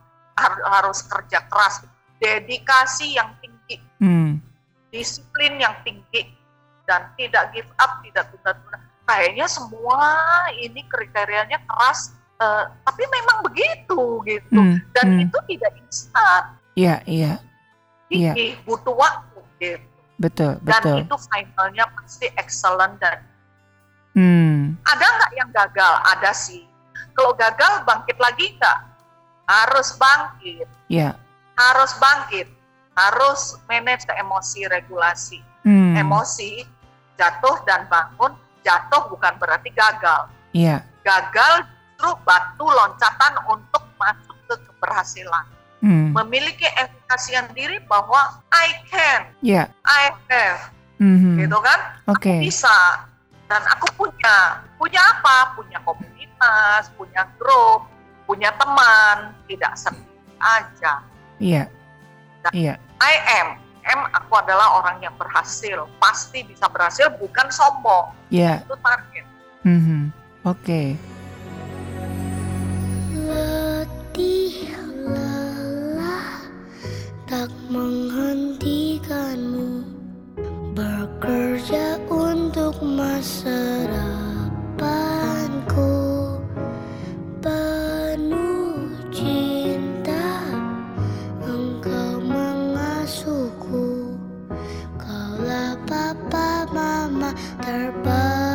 harus 0.67 0.99
kerja 1.07 1.39
keras, 1.47 1.75
dedikasi 2.19 3.17
yang 3.17 3.31
tinggi. 3.41 3.77
Mm 4.01 4.51
disiplin 4.91 5.57
yang 5.57 5.73
tinggi 5.87 6.35
dan 6.85 7.07
tidak 7.15 7.55
give 7.55 7.71
up, 7.79 8.03
tidak 8.03 8.27
tunda-tunda. 8.29 8.77
Kayaknya 9.07 9.47
semua 9.47 9.99
ini 10.59 10.83
kriterianya 10.91 11.59
keras, 11.63 12.13
uh, 12.37 12.67
tapi 12.85 13.03
memang 13.07 13.37
begitu 13.47 14.19
gitu. 14.27 14.59
Hmm, 14.59 14.77
dan 14.93 15.05
hmm. 15.17 15.23
itu 15.25 15.37
tidak 15.55 15.71
instan. 15.79 16.43
Iya, 16.75 16.95
iya. 17.07 17.33
Iya. 18.11 18.59
butuh 18.67 18.91
waktu 18.91 19.39
gitu. 19.63 19.87
Betul, 20.21 20.61
dan 20.61 20.77
betul. 20.77 20.97
Itu 21.01 21.17
finalnya 21.17 21.85
pasti 21.97 22.29
excellent 22.37 23.01
dan 23.01 23.25
hmm. 24.13 24.77
ada 24.85 25.05
nggak 25.17 25.31
yang 25.33 25.49
gagal? 25.49 25.93
Ada 26.13 26.31
sih. 26.37 26.61
Kalau 27.17 27.33
gagal 27.33 27.81
bangkit 27.89 28.21
lagi 28.21 28.53
nggak? 28.53 28.79
Harus 29.49 29.97
bangkit. 29.97 30.69
Iya. 30.85 31.17
Harus 31.57 31.97
bangkit 31.97 32.61
harus 32.95 33.57
manage 33.65 34.05
emosi 34.19 34.67
regulasi. 34.67 35.39
Hmm. 35.63 35.95
Emosi 35.95 36.65
jatuh 37.15 37.61
dan 37.69 37.85
bangun, 37.87 38.33
jatuh 38.65 39.07
bukan 39.13 39.33
berarti 39.37 39.69
gagal. 39.71 40.27
Iya. 40.51 40.83
Gagal 41.05 41.65
justru 41.69 42.09
batu 42.25 42.65
loncatan 42.65 43.33
untuk 43.47 43.83
masuk 43.95 44.37
ke 44.49 44.55
keberhasilan. 44.57 45.45
Hmm. 45.81 46.13
Memiliki 46.13 46.69
efikasian 46.77 47.49
diri 47.57 47.81
bahwa 47.89 48.37
I 48.53 48.85
can, 48.85 49.33
yeah. 49.41 49.65
I 49.81 50.13
have, 50.29 50.69
mm-hmm. 51.01 51.41
gitu 51.41 51.57
kan? 51.57 51.79
Okay. 52.17 52.45
Aku 52.45 52.45
bisa 52.45 52.77
dan 53.49 53.65
aku 53.65 53.89
punya, 53.97 54.61
punya 54.77 55.01
apa? 55.01 55.57
Punya 55.57 55.81
komunitas, 55.81 56.93
punya 56.93 57.25
grup, 57.41 57.89
punya 58.29 58.53
teman, 58.61 59.33
tidak 59.49 59.73
sendiri 59.73 60.37
aja. 60.37 60.93
Iya. 61.41 61.63
Nah, 62.45 62.51
iya. 62.53 62.73
I 63.01 63.13
am. 63.41 63.57
M 63.81 64.01
aku 64.13 64.37
adalah 64.37 64.77
orang 64.77 65.01
yang 65.01 65.17
berhasil, 65.17 65.89
pasti 65.97 66.45
bisa 66.45 66.69
berhasil, 66.69 67.09
bukan 67.17 67.49
sombong. 67.49 68.13
Iya. 68.29 68.61
Yeah. 68.61 68.69
Itu 68.69 68.75
target. 68.85 69.25
Mm 69.65 69.79
-hmm. 69.81 70.01
Oke. 70.45 70.61
Okay. 70.61 70.87
tak 77.31 77.47
menghentikanmu. 77.71 79.87
Bekerja 80.75 81.95
untuk 82.11 82.75
masa 82.83 83.87
depanku. 84.75 85.95
Penuh 87.39 88.91
cinta 89.15 90.43
engkau 91.39 92.19
mengasuhku. 92.19 94.11
Kalau 94.99 95.79
papa 95.87 96.67
mama 96.75 97.31
terbaik. 97.63 98.50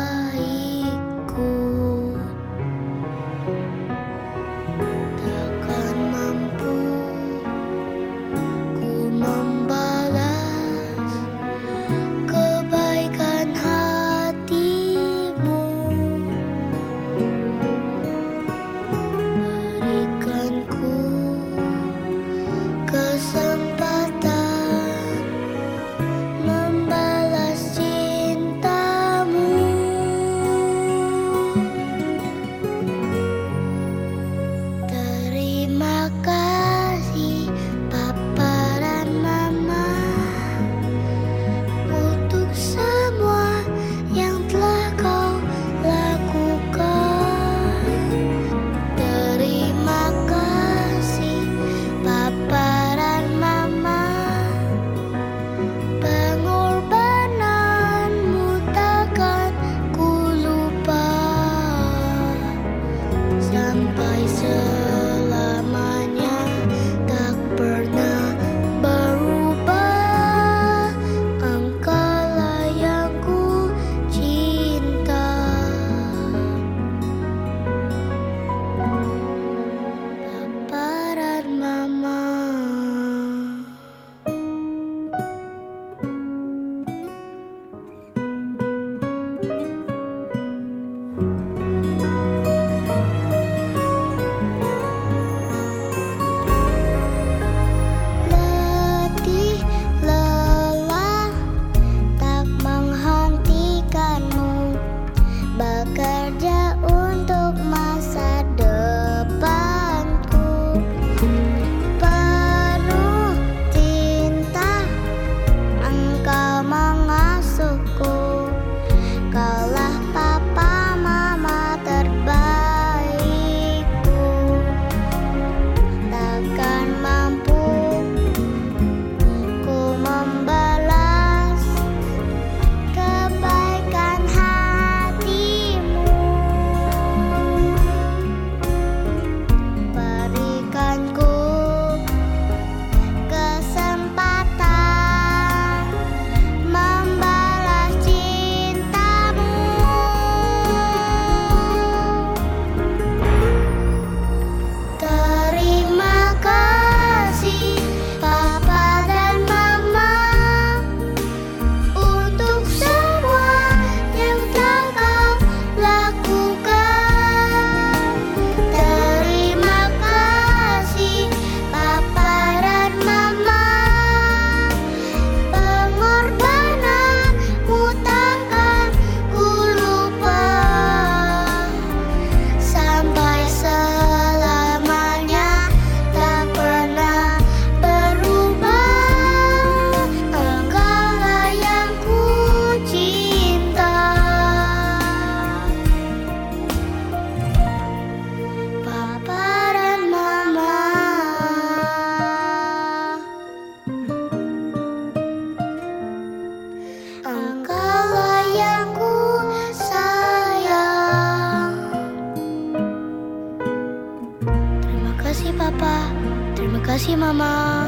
Kasih 215.37 215.53
Papa. 215.53 216.09
Terima 216.57 216.81
kasih 216.81 217.13
Mama. 217.13 217.85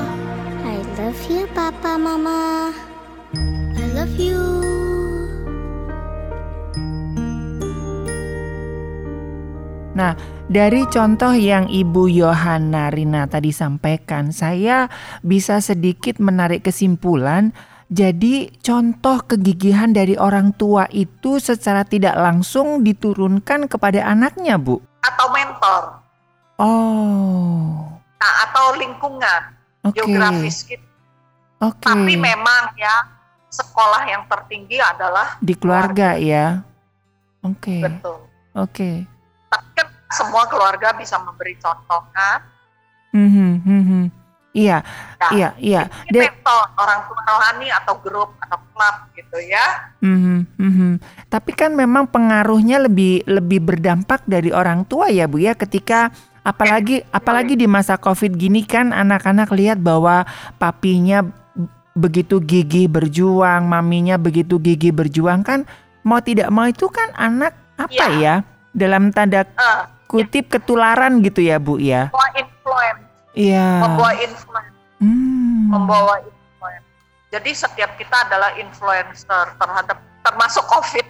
I 0.62 0.86
love 1.02 1.18
you, 1.34 1.50
Papa, 1.58 1.98
Mama. 1.98 2.70
I 3.74 3.86
love 3.98 4.14
you. 4.22 4.38
Nah, 9.98 10.14
dari 10.46 10.86
contoh 10.94 11.34
yang 11.34 11.66
Ibu 11.66 12.14
Yohana 12.14 12.94
Rina 12.94 13.26
tadi 13.26 13.50
sampaikan, 13.50 14.30
saya 14.30 14.86
bisa 15.26 15.58
sedikit 15.58 16.22
menarik 16.22 16.70
kesimpulan. 16.70 17.50
Jadi, 17.90 18.62
contoh 18.62 19.26
kegigihan 19.26 19.90
dari 19.90 20.14
orang 20.22 20.54
tua 20.54 20.86
itu 20.94 21.42
secara 21.42 21.82
tidak 21.82 22.14
langsung 22.14 22.86
diturunkan 22.86 23.66
kepada 23.66 24.06
anaknya, 24.06 24.62
Bu. 24.62 24.78
atau 25.00 25.28
mentor 25.34 25.99
Oh, 26.60 27.88
nah, 28.20 28.34
atau 28.44 28.76
lingkungan 28.76 29.42
oke. 29.88 29.96
geografis 29.96 30.68
gitu. 30.68 30.84
Oke. 31.60 31.88
Tapi 31.88 32.20
memang 32.20 32.76
ya 32.76 33.08
sekolah 33.48 34.04
yang 34.08 34.28
tertinggi 34.28 34.78
adalah 34.80 35.40
di 35.40 35.56
keluarga 35.56 36.20
ya. 36.20 36.60
Oke. 37.44 37.80
betul. 37.80 38.28
Oke. 38.60 39.08
Tapi 39.48 39.70
kan 39.72 39.88
semua 40.12 40.44
keluarga 40.52 40.92
bisa 40.92 41.16
memberi 41.16 41.56
contoh 41.56 42.04
kan. 42.12 42.44
Mhm, 43.16 43.50
mhm. 43.64 44.04
Iya, 44.50 44.82
Nah, 45.22 45.30
iya, 45.30 45.50
iya. 45.62 45.82
Ini 46.10 46.20
De- 46.20 46.26
mentor 46.26 46.74
orang 46.74 47.06
tua 47.06 47.22
rohani 47.22 47.70
atau 47.70 47.96
grup 48.02 48.34
atau 48.42 48.58
klub 48.74 48.96
gitu 49.14 49.38
ya. 49.46 49.94
Mhm, 50.02 50.38
mhm. 50.58 50.92
Tapi 51.30 51.52
kan 51.54 51.70
memang 51.78 52.10
pengaruhnya 52.10 52.82
lebih 52.82 53.22
lebih 53.30 53.62
berdampak 53.62 54.26
dari 54.26 54.50
orang 54.50 54.90
tua 54.90 55.14
ya 55.14 55.30
Bu 55.30 55.38
ya 55.38 55.54
ketika 55.54 56.10
apalagi 56.42 57.04
apalagi 57.10 57.54
di 57.54 57.68
masa 57.68 57.96
Covid 57.96 58.36
gini 58.36 58.64
kan 58.64 58.92
anak-anak 58.92 59.52
lihat 59.52 59.80
bahwa 59.80 60.24
papinya 60.58 61.24
begitu 61.94 62.40
gigih 62.40 62.88
berjuang, 62.88 63.68
maminya 63.68 64.16
begitu 64.16 64.56
gigih 64.56 64.96
berjuang 64.96 65.44
kan 65.44 65.68
mau 66.02 66.24
tidak 66.24 66.48
mau 66.48 66.64
itu 66.64 66.88
kan 66.88 67.12
anak 67.14 67.52
apa 67.76 68.06
ya 68.20 68.36
dalam 68.72 69.12
tanda 69.12 69.44
Eh, 69.44 69.82
kutip 70.08 70.48
ketularan 70.48 71.20
gitu 71.22 71.44
ya 71.44 71.60
Bu 71.60 71.76
ya. 71.78 72.08
membawa 72.08 72.30
influence, 72.40 73.04
Iya. 73.36 73.68
membawa 73.84 74.12
influence, 74.16 74.74
Hmm. 75.00 75.68
membawa 75.70 76.14
influence. 76.24 76.86
Jadi 77.30 77.52
setiap 77.54 77.92
kita 77.94 78.26
adalah 78.26 78.56
influencer 78.58 79.46
terhadap 79.54 79.98
termasuk 80.26 80.66
COVID. 80.66 81.06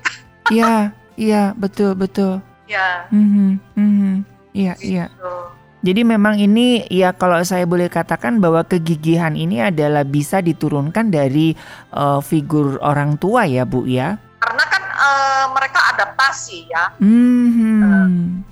Iya, 0.50 0.92
iya, 1.15 1.54
betul, 1.54 1.94
betul. 1.94 2.42
ya. 2.65 3.06
Mhm, 3.10 3.58
mhm. 3.74 4.13
Iya, 4.60 4.74
iya. 4.84 5.06
gitu. 5.08 5.34
Jadi 5.80 6.02
memang 6.04 6.36
ini 6.36 6.84
ya 6.91 7.15
kalau 7.15 7.39
saya 7.39 7.63
boleh 7.63 7.88
katakan 7.88 8.43
bahwa 8.43 8.67
kegigihan 8.67 9.32
ini 9.32 9.63
adalah 9.63 10.04
bisa 10.04 10.43
diturunkan 10.43 11.08
dari 11.08 11.56
eh, 11.95 12.19
figur 12.19 12.76
orang 12.84 13.15
tua 13.15 13.48
ya 13.48 13.63
Bu 13.63 13.88
ya. 13.88 14.19
Karena 14.43 14.63
kan 14.67 14.84
eh, 14.84 15.45
mereka 15.56 15.80
adaptasi 15.95 16.67
ya 16.67 16.84
Hmm. 17.00 18.43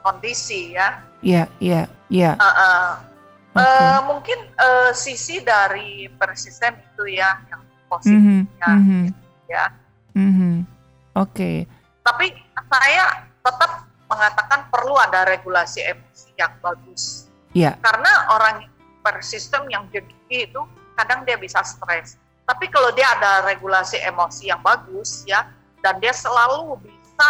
kondisi 0.00 0.76
ya. 0.76 1.00
Ya, 1.24 1.48
ya, 1.58 1.90
ya. 2.06 2.36
Eh, 2.36 2.46
eh. 2.46 2.88
Oke. 3.54 3.62
Eh, 3.64 3.98
mungkin 4.06 4.38
eh, 4.54 4.90
sisi 4.92 5.40
dari 5.40 6.06
persisten 6.12 6.74
itu 6.74 7.06
ya 7.08 7.38
yang 7.50 7.62
positif 7.86 8.18
Mhm, 8.20 8.40
ya, 8.58 8.68
mhm, 8.68 9.04
ya. 9.46 9.64
mhm. 10.12 10.52
Oke. 11.14 11.66
Tapi 12.02 12.26
saya 12.66 13.24
tetap 13.40 13.86
mengatakan 14.14 14.70
perlu 14.70 14.94
ada 14.94 15.26
regulasi 15.26 15.82
emosi 15.82 16.30
yang 16.38 16.54
bagus. 16.62 17.26
Ya. 17.50 17.74
Karena 17.82 18.30
orang 18.30 18.70
persisten 19.02 19.66
yang 19.68 19.90
gigi 19.90 20.46
itu 20.46 20.62
kadang 20.94 21.26
dia 21.26 21.34
bisa 21.34 21.60
stres. 21.66 22.16
Tapi 22.46 22.70
kalau 22.70 22.94
dia 22.94 23.08
ada 23.18 23.42
regulasi 23.44 23.98
emosi 24.04 24.52
yang 24.52 24.62
bagus 24.62 25.26
ya, 25.26 25.50
dan 25.82 25.98
dia 25.98 26.14
selalu 26.14 26.78
bisa 26.86 27.28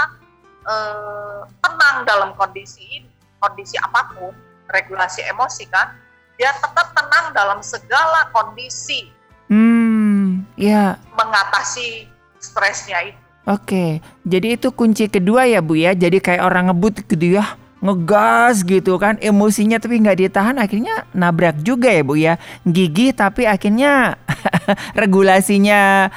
eh, 0.69 1.41
tenang 1.65 2.05
dalam 2.05 2.31
kondisi 2.37 2.83
ini, 3.03 3.11
kondisi 3.41 3.81
apa 3.81 4.13
pun, 4.13 4.35
regulasi 4.73 5.25
emosi 5.29 5.65
kan, 5.71 5.97
dia 6.37 6.51
tetap 6.59 6.93
tenang 6.93 7.31
dalam 7.33 7.61
segala 7.63 8.29
kondisi 8.35 9.11
Hmm, 9.45 10.41
ya. 10.57 10.97
mengatasi 11.13 12.09
stresnya 12.41 13.13
itu. 13.13 13.24
Oke. 13.45 14.01
Jadi 14.23 14.57
itu 14.57 14.69
kunci 14.71 15.07
kedua 15.07 15.45
ya 15.45 15.61
Bu 15.61 15.75
ya. 15.75 15.93
Jadi 15.93 16.19
kayak 16.19 16.43
orang 16.43 16.69
ngebut 16.69 17.05
gitu 17.05 17.37
ya. 17.37 17.45
Ngegas 17.79 18.65
gitu 18.65 18.97
kan 18.97 19.21
emosinya 19.21 19.77
tapi 19.77 20.01
nggak 20.01 20.17
ditahan 20.19 20.57
akhirnya 20.57 21.05
nabrak 21.11 21.61
juga 21.61 21.89
ya 21.89 22.01
Bu 22.01 22.17
ya. 22.17 22.35
Gigih 22.65 23.13
tapi 23.13 23.45
akhirnya 23.45 24.17
regulasinya 24.95 26.09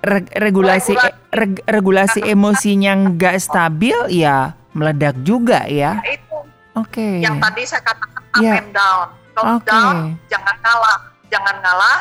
reg- 0.00 0.30
regulasi 0.32 0.94
Regulasi. 0.94 1.32
reg- 1.32 1.64
regulasi 1.66 2.20
emosinya 2.22 2.92
nggak 3.08 3.36
stabil 3.36 3.96
ya 4.08 4.54
meledak 4.70 5.18
juga 5.20 5.66
ya. 5.66 5.98
Nah, 5.98 6.06
itu 6.06 6.36
Oke. 6.78 7.18
yang 7.18 7.42
tadi 7.42 7.66
saya 7.66 7.82
katakan 7.82 8.22
up 8.30 8.38
Ya. 8.38 8.54
and 8.56 8.70
down. 8.70 9.06
Kalau 9.30 9.58
Oke. 9.58 9.66
down, 9.66 9.96
jangan 10.26 10.56
ngalah, 10.58 10.98
jangan 11.26 11.56
ngalah, 11.58 11.98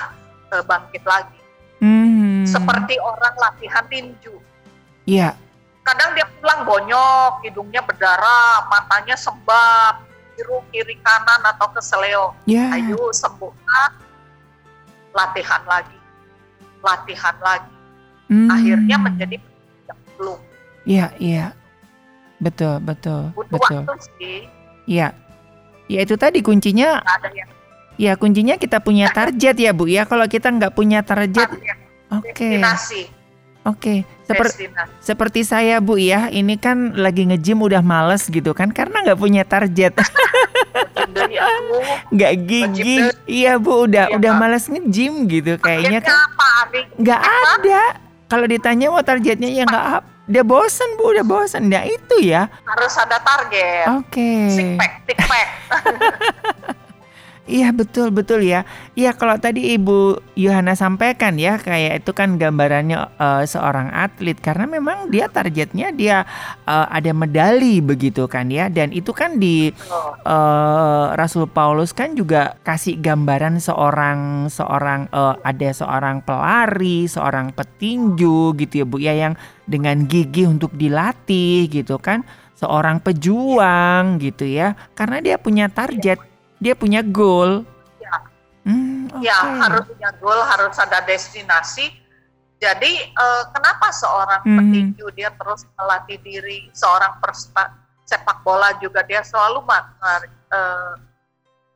eh, 0.50 0.64
bangkit 0.64 1.04
lagi. 1.04 1.40
Hmm. 1.80 2.44
Seperti 2.44 2.94
orang 3.00 3.36
latihan 3.36 3.86
tinju. 3.88 4.34
Ya. 5.10 5.34
Kadang 5.82 6.14
dia 6.14 6.30
pulang 6.38 6.70
bonyok, 6.70 7.42
hidungnya 7.42 7.82
berdarah, 7.82 8.70
matanya 8.70 9.18
sembab, 9.18 10.06
biru 10.38 10.62
kiri 10.70 11.02
kanan 11.02 11.42
atau 11.50 11.66
keseleo. 11.74 12.38
Ya. 12.46 12.70
Ayo 12.78 13.10
sembuhkan, 13.10 13.98
latihan 15.18 15.66
lagi, 15.66 15.98
latihan 16.86 17.34
lagi. 17.42 17.74
Hmm. 18.30 18.54
Akhirnya 18.54 18.98
menjadi 19.02 19.36
yang 19.90 20.00
belum. 20.14 20.40
Iya, 20.86 21.08
iya. 21.18 21.46
Betul, 22.38 22.78
betul, 22.86 23.34
Butuh 23.34 23.58
betul. 23.58 23.82
waktu 23.84 23.94
sih, 24.16 24.40
Iya. 24.86 25.12
Ya 25.90 26.06
itu 26.06 26.14
tadi 26.22 26.46
kuncinya 26.46 27.02
nggak 27.02 27.18
ada 27.18 27.30
yang 27.34 27.50
Ya 28.00 28.14
kuncinya 28.16 28.56
kita 28.56 28.80
punya 28.80 29.10
target 29.18 29.58
ya 29.58 29.74
Bu 29.74 29.90
ya. 29.90 30.06
Kalau 30.06 30.24
kita 30.30 30.54
nggak 30.54 30.72
punya 30.72 31.04
target, 31.04 31.50
oke, 32.14 32.32
destinasi, 32.32 33.10
oke. 33.68 34.06
Seper- 34.06 34.19
destinasi. 34.36 34.92
seperti 35.02 35.42
saya 35.48 35.80
Bu 35.80 35.98
ya, 35.98 36.30
ini 36.30 36.60
kan 36.60 36.94
lagi 36.94 37.26
nge-gym 37.26 37.64
udah 37.64 37.82
males 37.82 38.28
gitu 38.30 38.52
kan, 38.54 38.70
karena 38.70 39.02
nggak 39.08 39.20
punya 39.20 39.48
target, 39.48 39.98
nggak 42.14 42.34
gigi. 42.46 43.10
Iya 43.26 43.58
Bu, 43.58 43.86
udah 43.90 44.10
Iya, 44.10 44.18
udah 44.18 44.32
males 44.38 44.66
nge-gym 44.70 45.28
gitu. 45.30 45.58
Kayaknya 45.62 46.00
kan 46.02 46.16
apa, 46.16 46.50
nggak 46.98 47.22
ada. 47.22 47.84
Kalau 48.30 48.46
ditanya 48.46 48.94
mau 48.94 49.02
targetnya 49.02 49.50
ya 49.50 49.64
nggak 49.66 49.86
up. 50.00 50.04
Dia 50.30 50.46
bosan 50.46 50.94
Bu, 51.02 51.18
udah 51.18 51.26
bosan. 51.26 51.74
Ya 51.74 51.82
itu 51.90 52.22
ya. 52.22 52.46
Harus 52.66 52.94
ada 53.02 53.18
target. 53.18 53.86
Oke. 53.98 54.54
Six 54.54 54.70
pack, 54.78 54.92
six 55.10 55.18
pack. 55.26 55.48
Iya 57.50 57.74
betul 57.74 58.14
betul 58.14 58.46
ya. 58.46 58.62
Iya 58.94 59.18
kalau 59.18 59.34
tadi 59.42 59.74
Ibu 59.74 60.22
Yohana 60.38 60.78
sampaikan 60.78 61.34
ya 61.42 61.58
kayak 61.58 62.06
itu 62.06 62.14
kan 62.14 62.38
gambarannya 62.38 63.10
eh, 63.18 63.44
seorang 63.50 63.90
atlet 63.90 64.38
karena 64.38 64.70
memang 64.70 65.10
dia 65.10 65.26
targetnya 65.26 65.90
dia 65.90 66.30
eh, 66.70 66.88
ada 66.94 67.10
medali 67.10 67.82
begitu 67.82 68.30
kan 68.30 68.54
ya 68.54 68.70
dan 68.70 68.94
itu 68.94 69.10
kan 69.18 69.42
di 69.42 69.74
eh, 70.30 71.06
Rasul 71.18 71.50
Paulus 71.50 71.90
kan 71.90 72.14
juga 72.14 72.54
kasih 72.62 73.02
gambaran 73.02 73.58
seorang 73.58 74.46
seorang 74.54 75.10
eh, 75.10 75.36
ada 75.42 75.70
seorang 75.74 76.22
pelari, 76.22 77.10
seorang 77.10 77.50
petinju 77.58 78.54
gitu 78.62 78.74
ya 78.82 78.86
Bu 78.86 79.02
ya 79.02 79.14
yang 79.18 79.34
dengan 79.66 80.06
gigih 80.06 80.54
untuk 80.54 80.74
dilatih 80.78 81.66
gitu 81.66 81.98
kan, 81.98 82.22
seorang 82.58 83.02
pejuang 83.02 84.22
gitu 84.22 84.46
ya. 84.46 84.78
Karena 84.94 85.18
dia 85.22 85.38
punya 85.42 85.66
target, 85.70 86.29
dia 86.60 86.76
punya 86.76 87.02
goal. 87.02 87.64
Ya. 87.98 88.16
Hmm, 88.68 89.08
Ya, 89.24 89.40
oke. 89.42 89.60
harus 89.64 89.84
punya 89.90 90.10
goal, 90.20 90.40
harus 90.46 90.76
ada 90.78 91.00
destinasi. 91.02 91.90
Jadi, 92.60 92.92
eh, 93.08 93.44
kenapa 93.56 93.88
seorang 93.96 94.44
Mhm. 94.44 94.58
petinju 94.60 95.06
dia 95.16 95.32
terus 95.32 95.64
melatih 95.80 96.20
diri, 96.20 96.68
seorang 96.76 97.16
persta- 97.24 97.72
sepak 98.04 98.44
bola 98.44 98.76
juga 98.84 99.00
dia 99.08 99.24
selalu 99.24 99.64
eh, 100.50 100.94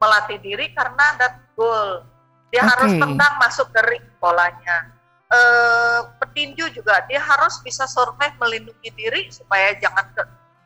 melatih 0.01 0.41
diri 0.41 0.73
karena 0.75 1.15
ada 1.15 1.39
goal. 1.55 2.03
Dia 2.51 2.65
harus 2.65 2.89
Oke. 2.89 2.99
tendang 2.99 3.33
masuk 3.39 3.69
ke 3.69 3.81
ring 3.85 4.05
bolanya. 4.19 4.91
Eh, 5.29 5.99
petinju 6.21 6.69
juga 6.73 7.01
dia 7.05 7.21
harus 7.21 7.57
bisa 7.61 7.85
survive 7.85 8.33
melindungi 8.37 8.89
diri 8.93 9.29
supaya 9.29 9.73
jangan 9.77 10.05
ke, 10.13 10.21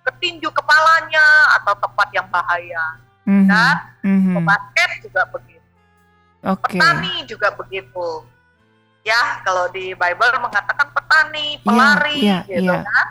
ketinju 0.08 0.50
kepalanya 0.52 1.24
atau 1.62 1.76
tempat 1.80 2.08
yang 2.16 2.28
bahaya. 2.28 3.00
Mhm, 3.28 3.52
mhm. 4.08 4.34
Pebasket 4.40 4.90
juga 5.04 5.22
begitu. 5.28 5.68
Oke. 6.48 6.80
Petani 6.80 7.14
juga 7.28 7.48
begitu. 7.52 8.08
Ya, 9.04 9.40
kalau 9.44 9.68
di 9.70 9.92
Bible 9.92 10.40
mengatakan 10.40 10.88
petani, 10.92 11.56
Iya, 11.56 11.64
pelari, 11.64 12.18
iya, 12.18 12.40
gitu 12.44 12.72
iya. 12.72 12.80
kan. 12.84 13.08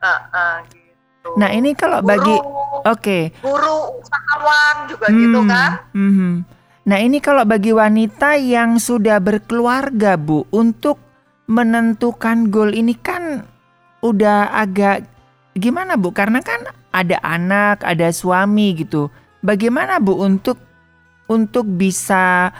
Eh, 0.00 0.20
eh, 0.32 0.56
gitu. 0.72 1.30
Nah 1.36 1.48
ini 1.50 1.70
kalau 1.72 2.00
bagi 2.00 2.32
Guru, 2.32 2.88
Oke. 2.88 3.18
guru 3.40 3.76
usahawan 4.00 4.76
juga 4.88 5.06
gitu 5.08 5.40
Hmm, 5.40 5.48
kan. 5.48 5.70
mhm. 5.92 6.32
Nah 6.80 6.98
ini 6.98 7.20
kalau 7.20 7.44
bagi 7.44 7.76
wanita 7.76 8.40
yang 8.40 8.80
sudah 8.80 9.20
berkeluarga 9.20 10.16
Bu, 10.16 10.48
untuk 10.48 10.96
menentukan 11.44 12.48
goal 12.48 12.72
ini 12.72 12.96
kan 12.96 13.44
udah 14.00 14.48
agak 14.50 15.04
gimana 15.52 16.00
Bu? 16.00 16.08
Karena 16.10 16.40
kan 16.40 16.64
ada 16.90 17.16
anak, 17.22 17.82
ada 17.86 18.10
suami 18.10 18.74
gitu. 18.74 19.08
Bagaimana 19.40 20.02
Bu 20.02 20.20
untuk 20.20 20.58
untuk 21.30 21.62
bisa 21.62 22.50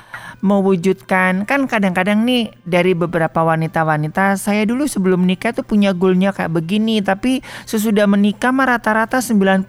mewujudkan 0.41 1.43
kan 1.43 1.67
kadang-kadang 1.67 2.23
nih 2.23 2.55
dari 2.63 2.95
beberapa 2.95 3.43
wanita-wanita 3.43 4.39
saya 4.39 4.63
dulu 4.63 4.87
sebelum 4.87 5.27
menikah 5.27 5.51
tuh 5.51 5.67
punya 5.67 5.91
goalnya 5.91 6.31
kayak 6.31 6.55
begini 6.55 7.03
tapi 7.03 7.43
sesudah 7.67 8.07
menikah 8.07 8.55
mah 8.55 8.79
rata-rata 8.79 9.19
90% 9.19 9.67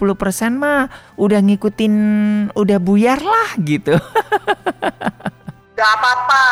mah 0.54 0.88
udah 1.18 1.40
ngikutin 1.42 1.94
udah 2.54 2.78
buyar 2.78 3.20
lah 3.20 3.50
gitu. 3.66 3.98
Gak 5.82 5.98
apa-apa, 5.98 6.46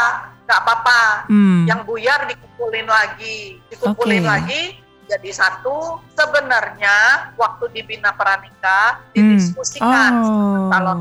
gak 0.50 0.60
apa-apa. 0.65 1.02
Hmm. 1.30 1.69
Yang 1.69 1.86
buyar 1.86 2.26
dikumpulin 2.26 2.89
lagi, 2.89 3.62
dikumpulin 3.69 4.26
Oke. 4.26 4.32
lagi 4.34 4.62
jadi 5.10 5.30
satu. 5.34 5.98
Sebenarnya 6.13 6.95
waktu 7.36 7.65
dibina 7.74 8.13
pranikah 8.13 9.02
Hmm. 9.02 9.12
didiskusikan 9.12 10.12
Oh. 10.22 10.69
kalau 10.69 10.95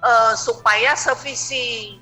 eh, 0.00 0.32
supaya 0.34 0.96
sevisi. 0.96 2.00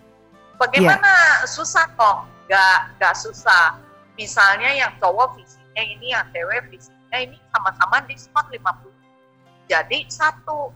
Bagaimana 0.54 1.42
susah 1.44 1.86
kok? 1.94 2.26
Gak, 2.46 2.94
gak 2.96 3.14
susah. 3.14 3.74
Misalnya 4.14 4.70
yang 4.70 4.94
cowok 4.98 5.34
visinya 5.34 5.82
ini, 5.82 6.10
yang 6.10 6.26
cewek 6.30 6.70
visinya 6.70 7.18
ini 7.18 7.38
sama-sama 7.50 8.02
diskon 8.06 8.46
50. 8.50 8.94
Jadi 9.66 10.06
satu, 10.08 10.70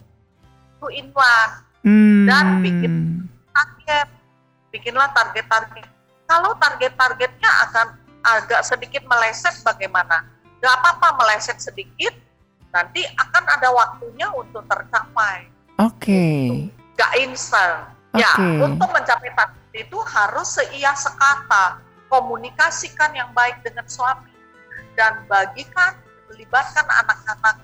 two 0.78 0.90
in 0.90 1.10
one. 1.10 1.52
Hmm. 1.82 2.30
dan 2.30 2.62
bikin- 2.62 3.26
target, 3.50 4.06
bikinlah 4.70 5.10
target-target. 5.10 5.86
Kalau 6.26 6.54
target-targetnya 6.54 7.50
akan 7.66 7.86
agak 8.22 8.62
sedikit 8.62 9.02
meleset 9.04 9.50
bagaimana? 9.60 10.22
Gak 10.62 10.74
apa-apa 10.78 11.18
meleset 11.18 11.58
sedikit, 11.58 12.14
nanti 12.70 13.02
akan 13.18 13.44
ada 13.50 13.68
waktunya 13.74 14.30
untuk 14.30 14.62
tercapai. 14.70 15.50
Oke. 15.82 16.70
Gak 16.94 17.12
instan. 17.18 17.90
Ya, 18.14 18.30
Oke. 18.38 18.70
untuk 18.70 18.88
mencapai 18.94 19.34
target 19.34 19.74
itu 19.74 19.98
harus 20.06 20.48
seia 20.54 20.94
sekata. 20.94 21.82
Komunikasikan 22.06 23.10
yang 23.16 23.34
baik 23.34 23.58
dengan 23.66 23.88
suami. 23.90 24.30
Dan 24.94 25.24
bagikan, 25.26 25.96
melibatkan 26.28 26.84
anak-anak 26.84 27.56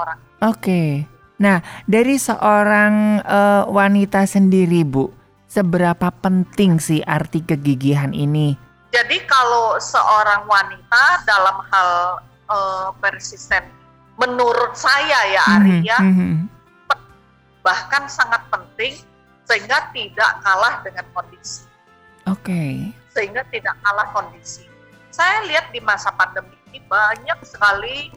orang. 0.00 0.18
Oke. 0.40 1.04
Nah, 1.40 1.60
dari 1.84 2.16
seorang 2.16 3.20
eh, 3.24 3.62
wanita 3.68 4.24
sendiri, 4.24 4.84
Bu, 4.84 5.12
seberapa 5.48 6.08
penting 6.20 6.80
sih 6.80 7.00
arti 7.04 7.44
kegigihan 7.44 8.12
ini? 8.16 8.69
Jadi 8.90 9.22
kalau 9.30 9.78
seorang 9.78 10.50
wanita 10.50 11.22
dalam 11.22 11.62
hal 11.70 11.90
eh, 12.50 12.88
persisten, 12.98 13.62
menurut 14.18 14.74
saya 14.74 15.18
ya 15.30 15.46
Mhm, 15.62 15.80
ya, 15.86 15.98
mhm. 16.02 16.50
bahkan 17.62 18.10
sangat 18.10 18.42
penting 18.50 18.98
sehingga 19.46 19.90
tidak 19.94 20.42
kalah 20.42 20.82
dengan 20.82 21.06
kondisi, 21.14 21.62
Oke. 22.26 22.90
sehingga 23.14 23.46
tidak 23.54 23.78
kalah 23.86 24.10
kondisi. 24.10 24.66
Saya 25.14 25.46
lihat 25.46 25.70
di 25.70 25.78
masa 25.82 26.10
pandemi 26.14 26.54
ini 26.70 26.82
banyak 26.86 27.38
sekali 27.42 28.10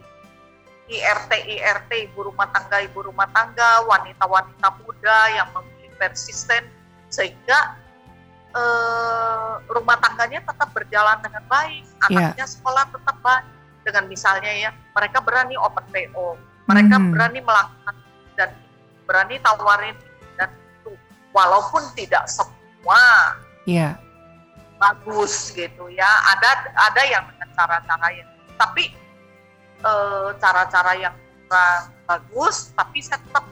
IRT 0.90 1.30
IRT 1.58 1.90
ibu 2.12 2.28
rumah 2.30 2.46
tangga 2.52 2.78
ibu 2.84 3.02
rumah 3.02 3.26
tangga 3.32 3.82
wanita-wanita 3.88 4.68
muda 4.84 5.18
yang 5.32 5.48
memilih 5.56 5.90
persisten 5.96 6.68
sehingga 7.08 7.78
eh, 8.54 9.50
rumah 9.66 9.98
tangganya 9.98 10.40
tetap 10.46 10.70
berjalan 10.70 11.18
dengan 11.20 11.42
baik, 11.46 11.82
Iya. 12.08 12.30
anaknya 12.30 12.46
sekolah 12.46 12.84
tetap 12.88 13.16
baik 13.20 13.44
dengan 13.84 14.04
misalnya 14.08 14.48
ya 14.48 14.70
mereka 14.94 15.18
berani 15.20 15.58
open 15.58 15.84
PO, 15.90 16.38
mereka 16.64 16.96
Mhm. 16.96 17.10
berani 17.12 17.40
melakukan 17.42 17.94
dan 18.34 18.50
berani 19.04 19.36
tawarin 19.38 19.96
dan 20.34 20.48
itu 20.48 20.96
walaupun 21.30 21.82
tidak 21.92 22.24
semua 22.24 23.36
Iya. 23.66 24.00
bagus 24.74 25.52
gitu 25.52 25.86
ya 25.88 26.08
ada 26.34 26.50
ada 26.74 27.02
yang 27.04 27.24
dengan 27.30 27.48
cara-cara 27.52 28.08
yang 28.10 28.28
tapi 28.56 28.92
eh, 29.84 30.28
cara-cara 30.40 30.92
yang 30.96 31.14
kurang 31.44 31.92
bagus 32.04 32.72
tapi 32.72 33.04
saya 33.04 33.20
tetap 33.20 33.44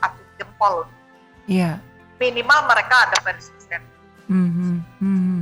acung 0.00 0.30
jempol 0.34 0.74
Iya. 1.46 1.78
minimal 2.18 2.66
mereka 2.66 3.06
ada 3.06 3.18
persisten 4.24 4.34
Mhm, 4.34 4.74
mhm. 5.00 5.40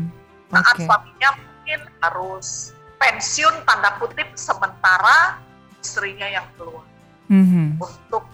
saat 0.50 0.76
suaminya 0.76 1.30
mungkin 1.34 1.80
harus 1.98 2.48
pensiun 2.96 3.54
tanda 3.62 3.96
kutip 3.96 4.28
sementara 4.34 5.38
istrinya 5.78 6.28
yang 6.28 6.46
keluar 6.54 6.84
Mhm. 7.26 7.78
untuk 7.78 8.24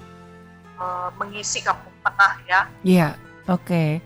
eh, 0.75 1.11
mengisi 1.17 1.59
kampung 1.59 1.91
tengah 2.01 2.33
ya 2.45 2.61
Iya. 2.83 3.09
Oke. 3.47 3.99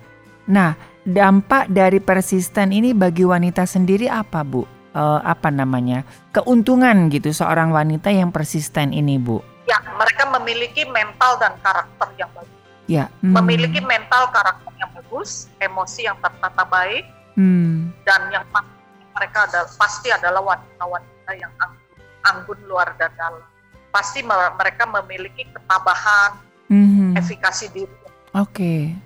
Nah, 0.47 0.73
dampak 1.03 1.69
dari 1.69 1.99
persisten 1.99 2.71
ini 2.71 2.95
bagi 2.95 3.23
wanita 3.23 3.63
sendiri 3.63 4.07
apa, 4.07 4.41
Bu? 4.41 4.65
Eh, 4.91 5.21
apa 5.21 5.49
namanya? 5.49 6.01
Keuntungan 6.31 7.09
gitu 7.09 7.29
seorang 7.29 7.71
wanita 7.71 8.09
yang 8.09 8.31
persisten 8.31 8.91
ini, 8.91 9.19
Bu. 9.19 9.45
ya 9.63 9.79
mereka 9.95 10.27
memiliki 10.29 10.83
mental 10.87 11.39
dan 11.39 11.55
karakter 11.59 12.09
yang 12.17 12.29
bagus 12.33 12.57
Ya. 12.87 13.05
mhm. 13.21 13.37
memiliki 13.37 13.79
mental 13.79 14.27
karakter 14.29 14.72
bagus 15.13 15.53
emosi 15.61 16.09
yang 16.09 16.17
tertata 16.25 16.65
baik 16.65 17.05
Hmm. 17.37 17.93
dan 18.09 18.33
yang 18.33 18.45
pasti 18.49 18.73
mereka 19.13 19.39
adalah 19.45 19.69
pasti 19.77 20.09
adalah 20.09 20.41
wanita-wanita 20.41 21.33
yang 21.37 21.53
anggun, 21.61 22.01
anggun 22.25 22.61
luar 22.65 22.93
dan 22.97 23.13
dalam. 23.13 23.45
Pasti 23.93 24.25
me- 24.25 24.57
mereka 24.57 24.89
memiliki 24.89 25.45
ketabahan, 25.53 26.41
Mhm. 26.73 27.13
efikasi 27.17 27.69
diri. 27.73 27.97
Oke. 28.33 28.97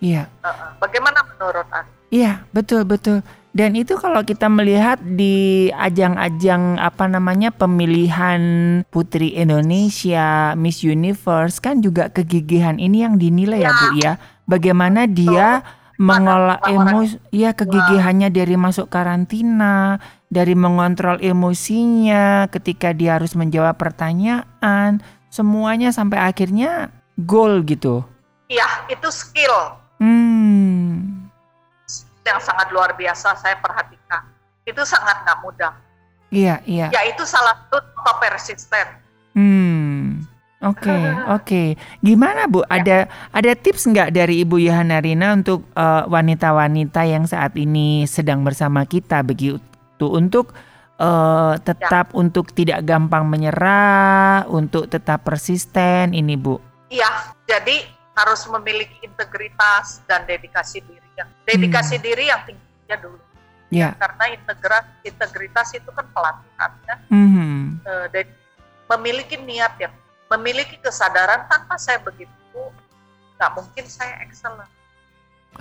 Iya. 0.00 0.28
Uh, 0.44 0.76
Bagaimana 0.76 1.24
menurut 1.24 1.68
Anda? 1.72 1.88
Iya, 2.08 2.44
betul 2.52 2.84
betul. 2.84 3.24
Dan 3.52 3.76
itu 3.76 3.96
kalau 3.96 4.20
kita 4.24 4.48
melihat 4.48 5.00
di 5.00 5.68
ajang-ajang 5.72 6.76
apa 6.76 7.08
namanya 7.08 7.48
pemilihan 7.48 8.40
Putri 8.92 9.36
Indonesia, 9.36 10.52
Miss 10.52 10.84
Universe 10.84 11.60
kan 11.60 11.80
juga 11.80 12.12
kegigihan 12.12 12.76
ini 12.76 13.04
yang 13.04 13.16
dinilai 13.16 13.64
ya, 13.64 13.72
Bu 13.72 13.86
ya. 14.00 14.12
Bagaimana 14.48 15.04
dia 15.04 15.60
mengolah 16.00 16.62
emosi, 16.64 17.20
ya 17.34 17.52
kegigihannya 17.52 18.32
dari 18.32 18.56
masuk 18.56 18.88
karantina, 18.88 20.00
dari 20.32 20.56
mengontrol 20.56 21.20
emosinya 21.20 22.48
ketika 22.48 22.96
dia 22.96 23.20
harus 23.20 23.36
menjawab 23.36 23.76
pertanyaan, 23.76 25.04
semuanya 25.28 25.92
sampai 25.92 26.22
akhirnya 26.22 26.88
goal 27.20 27.60
gitu. 27.66 28.06
Iya, 28.48 28.88
itu 28.88 29.08
skill 29.12 29.52
Hmm. 29.98 31.26
yang 32.22 32.38
sangat 32.44 32.70
luar 32.70 32.94
biasa 32.94 33.34
saya 33.40 33.56
perhatikan. 33.58 34.22
Itu 34.62 34.84
sangat 34.84 35.24
nggak 35.24 35.38
mudah. 35.42 35.72
Iya, 36.28 36.60
iya. 36.68 36.86
Ya 36.92 37.02
itu 37.08 37.24
salah 37.24 37.56
satu 37.72 37.80
persisten. 38.20 38.86
Hmm. 39.32 39.87
Oke, 40.58 40.90
oke. 41.38 41.62
Gimana 42.02 42.50
Bu? 42.50 42.66
Ada 42.66 43.06
ada 43.30 43.52
tips 43.54 43.86
nggak 43.86 44.10
dari 44.10 44.42
Ibu 44.42 44.58
Yohana 44.58 44.98
Rina 44.98 45.34
untuk 45.38 45.62
eh, 45.74 46.04
wanita-wanita 46.10 47.06
yang 47.06 47.30
saat 47.30 47.54
ini 47.54 48.06
sedang 48.10 48.42
bersama 48.42 48.82
kita 48.82 49.22
begitu 49.22 50.06
untuk 50.06 50.50
eh, 50.98 51.54
tetap 51.62 52.10
untuk 52.18 52.50
tidak 52.50 52.82
gampang 52.82 53.30
menyerah, 53.30 54.50
untuk 54.50 54.90
tetap 54.90 55.22
persisten 55.22 56.10
ini 56.10 56.34
Bu. 56.34 56.58
Iya, 56.90 57.36
jadi 57.46 57.86
harus 58.18 58.42
memiliki 58.50 58.98
integritas 59.06 60.02
dan 60.10 60.26
dedikasi 60.26 60.82
diri. 60.82 61.08
Yang 61.14 61.28
dedikasi 61.46 61.96
diri 62.02 62.24
yang 62.26 62.42
tingginya 62.42 62.96
dulu. 62.98 63.22
Ya. 63.70 63.94
Karena 63.94 64.34
integritas 64.34 64.84
integritas 65.06 65.68
itu 65.76 65.90
kan 65.94 66.06
pelatihan 66.10 66.70
ya. 66.82 66.96
Mhm. 67.14 67.84
Eh, 67.86 68.06
dan 68.10 68.26
memiliki 68.88 69.36
niat 69.38 69.76
ya, 69.78 69.92
memiliki 70.28 70.76
kesadaran 70.80 71.48
tanpa 71.48 71.80
saya 71.80 71.98
begitu 72.04 72.36
nggak 73.38 73.54
mungkin 73.54 73.84
saya 73.86 74.18
excellent, 74.26 74.70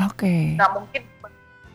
Oke. 0.01 0.57
nggak 0.57 0.71
mungkin 0.73 1.01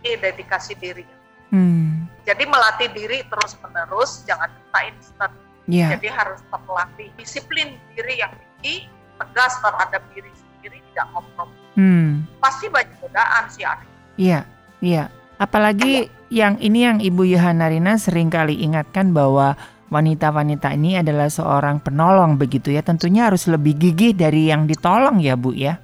dedikasi 0.02 0.74
diri. 0.82 1.06
Hmm. 1.54 2.10
Jadi 2.26 2.42
melatih 2.48 2.90
diri 2.90 3.22
terus 3.30 3.54
menerus, 3.62 4.26
jangan 4.26 4.50
kita 4.50 4.80
instan. 4.90 5.30
Ya. 5.70 5.94
Jadi 5.94 6.10
harus 6.10 6.42
tetap 6.42 6.62
melatih 6.66 7.08
disiplin 7.14 7.78
diri 7.94 8.18
yang 8.18 8.34
tinggi, 8.34 8.90
tegas 9.22 9.54
terhadap 9.62 10.02
diri 10.10 10.32
sendiri, 10.34 10.82
tidak 10.90 11.06
kompromi. 11.14 11.54
Hmm. 11.78 12.26
Pasti 12.42 12.66
banyak 12.66 12.98
godaan 12.98 13.44
sih 13.46 13.62
Ari. 13.62 13.86
Iya, 14.18 14.40
iya. 14.82 15.04
Apalagi 15.38 16.10
yang 16.34 16.58
ini 16.58 16.86
yang 16.86 16.98
Ibu 16.98 17.22
Yohana 17.30 17.70
Rina 17.70 17.94
sering 17.94 18.30
kali 18.30 18.58
ingatkan 18.58 19.14
bahwa 19.14 19.54
wanita-wanita 19.92 20.72
ini 20.72 20.96
adalah 20.96 21.28
seorang 21.28 21.84
penolong 21.84 22.40
begitu 22.40 22.72
ya. 22.72 22.80
Tentunya 22.80 23.28
harus 23.28 23.44
lebih 23.44 23.76
gigih 23.76 24.16
dari 24.16 24.48
yang 24.48 24.64
ditolong 24.64 25.20
ya 25.20 25.36
Bu 25.36 25.52
ya. 25.52 25.76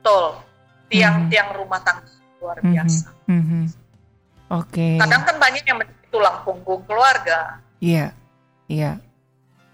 Betul. 0.00 0.40
Tiang-tiang 0.88 1.52
rumah 1.52 1.80
tangga 1.84 2.08
luar 2.40 2.58
biasa. 2.64 3.12
Mhm. 3.28 3.62
Oke. 4.50 4.96
Kadang 4.96 5.22
kan 5.28 5.36
banyak 5.36 5.64
yang 5.68 5.78
menjadi 5.78 6.06
tulang 6.08 6.36
punggung 6.42 6.82
keluarga. 6.88 7.60
Iya. 7.78 8.16
Iya. 8.66 8.98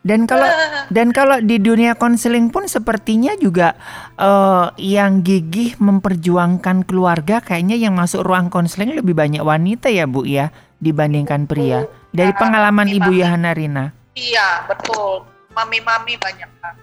Dan 0.02 0.30
kalau 0.30 0.46
dan 0.96 1.10
kalau 1.10 1.42
di 1.42 1.58
dunia 1.58 1.98
konseling 1.98 2.54
pun 2.54 2.66
sepertinya 2.70 3.34
juga 3.38 3.74
eh, 4.18 4.66
yang 4.78 5.26
gigih 5.26 5.78
memperjuangkan 5.78 6.86
keluarga 6.86 7.42
kayaknya 7.42 7.76
yang 7.78 7.98
masuk 7.98 8.22
ruang 8.22 8.50
konseling 8.50 8.94
lebih 8.94 9.14
banyak 9.14 9.42
wanita 9.42 9.90
ya 9.90 10.06
Bu 10.06 10.26
ya 10.26 10.54
dibandingkan 10.78 11.50
pria. 11.50 11.86
Dari 12.08 12.32
pengalaman 12.34 12.88
Ibu. 12.88 13.10
Yohana 13.12 13.50
Rina. 13.52 13.84
Iya, 14.16 14.64
betul. 14.66 15.28
Mami-mami 15.52 16.16
banyak 16.18 16.50
kan. 16.62 16.74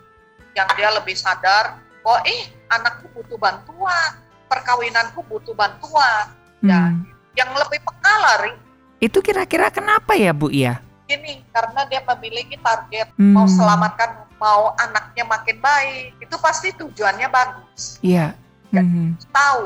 Yang 0.55 0.69
dia 0.79 0.89
lebih 0.93 1.15
sadar, 1.17 1.81
oh 2.05 2.19
eh 2.23 2.47
anakku 2.71 3.11
butuh 3.11 3.35
bantuan, 3.35 4.11
perkawinanku 4.47 5.19
butuh 5.27 5.51
bantuan. 5.51 6.31
Ya, 6.63 6.89
Hmm. 6.89 7.05
yang 7.37 7.51
lebih 7.53 7.77
peka 7.83 8.13
lari 8.25 8.53
Itu 9.03 9.19
kira-kira 9.21 9.67
kenapa 9.69 10.15
ya 10.15 10.31
Bu 10.31 10.49
ya? 10.49 10.79
gini, 11.05 11.45
karena 11.53 11.85
dia 11.85 12.01
memiliki 12.01 12.57
target 12.57 13.13
Hmm. 13.13 13.37
mau 13.37 13.45
selamatkan, 13.45 14.25
mau 14.41 14.73
anaknya 14.79 15.21
makin 15.27 15.61
baik. 15.61 16.17
Itu 16.17 16.39
pasti 16.41 16.73
tujuannya 16.73 17.29
bagus. 17.29 18.01
Iya. 18.01 18.33
Ya. 18.73 18.81
Mhm. 18.81 19.13
Tahu 19.29 19.63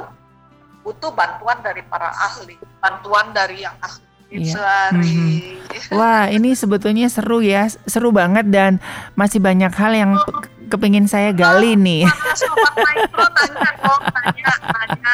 butuh 0.84 1.14
bantuan 1.16 1.62
dari 1.64 1.80
para 1.88 2.12
ahli, 2.12 2.60
bantuan 2.84 3.32
dari 3.32 3.64
yang 3.64 3.78
ahli. 3.80 4.09
Iya. 4.30 4.54
Sehari. 4.54 5.58
Wah, 5.98 6.30
ini 6.30 6.54
sebetulnya 6.54 7.10
seru 7.10 7.42
ya, 7.42 7.66
seru 7.86 8.14
banget 8.14 8.46
dan 8.50 8.78
masih 9.14 9.42
banyak 9.42 9.74
hal 9.74 9.92
yang 9.94 10.12
kepingin 10.68 11.10
saya 11.10 11.34
gali 11.34 11.74
nih. 11.74 12.06
Nanya, 14.10 14.54
nanya. 14.70 15.14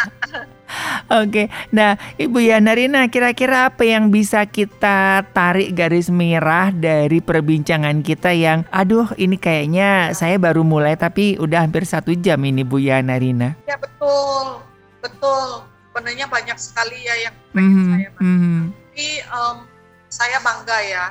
Oke, 1.22 1.48
nah 1.70 1.96
Ibu 2.18 2.42
Yana 2.42 2.76
Rina, 2.76 3.08
kira-kira 3.08 3.70
apa 3.70 3.86
yang 3.86 4.10
bisa 4.10 4.44
kita 4.44 5.24
tarik 5.32 5.72
garis 5.72 6.10
merah 6.10 6.74
dari 6.74 7.22
perbincangan 7.22 8.02
kita 8.02 8.34
yang, 8.36 8.68
aduh 8.68 9.08
ini 9.16 9.38
kayaknya 9.38 10.12
saya 10.12 10.36
baru 10.36 10.66
mulai 10.66 10.98
tapi 10.98 11.38
udah 11.38 11.64
hampir 11.64 11.88
satu 11.88 12.12
jam 12.18 12.42
ini 12.44 12.66
Bu 12.66 12.82
Yana 12.82 13.16
Rina. 13.16 13.56
Ya 13.64 13.78
betul, 13.80 14.60
betul. 15.00 15.64
Sebenarnya 15.88 16.28
banyak 16.28 16.58
sekali 16.60 16.98
ya 17.00 17.16
yang 17.24 17.36
pengen 17.54 17.72
Mhm, 17.72 17.88
saya 17.88 18.10
bahas. 18.12 18.26
mhm. 18.26 18.85
Tapi 18.96 19.20
em, 19.20 19.58
saya 20.08 20.40
bangga 20.40 20.80
ya, 20.80 21.06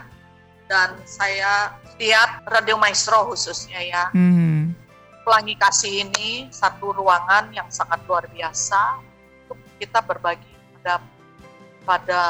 dan 0.73 0.97
saya 1.05 1.77
lihat 2.01 2.41
Radio 2.49 2.81
Maestro 2.81 3.29
khususnya 3.29 3.77
ya, 3.77 4.09
mhm. 4.17 4.73
Pelangi 5.21 5.53
Kasih 5.61 6.09
ini 6.09 6.49
satu 6.49 6.97
ruangan 6.97 7.53
yang 7.53 7.69
sangat 7.69 8.01
luar 8.09 8.25
biasa 8.33 9.05
untuk 9.45 9.61
kita 9.77 10.01
berbagi 10.01 10.49
pada 10.81 10.97
pada 11.85 12.23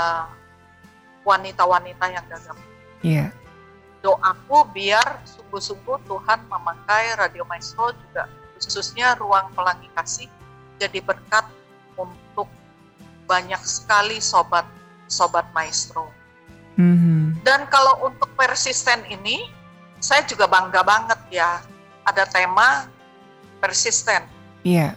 wanita-wanita 1.22 2.02
yang 2.10 2.26
gagal. 2.26 2.58
Iya, 3.06 3.30
Doaku 4.02 4.74
biar 4.74 5.22
sungguh-sungguh 5.22 6.02
Tuhan 6.10 6.50
memakai 6.50 7.14
Radio 7.14 7.46
Maestro 7.46 7.94
juga 7.94 8.26
khususnya 8.58 9.14
ruang 9.22 9.54
Pelangi 9.54 9.86
Kasih 9.94 10.26
jadi 10.82 10.98
berkat 10.98 11.46
untuk 11.94 12.50
banyak 13.30 13.62
sekali 13.62 14.18
sobat 14.18 14.66
sobat 15.06 15.48
Maestro. 15.56 16.10
mhm. 16.80 17.40
Dan 17.44 17.68
kalau 17.70 18.08
untuk 18.08 18.28
persisten 18.34 19.04
ini, 19.06 19.46
saya 20.00 20.24
juga 20.26 20.48
bangga 20.50 20.82
banget 20.82 21.20
ya. 21.30 21.60
Ada 22.04 22.28
tema 22.28 22.88
persisten 23.64 24.20
iya, 24.60 24.92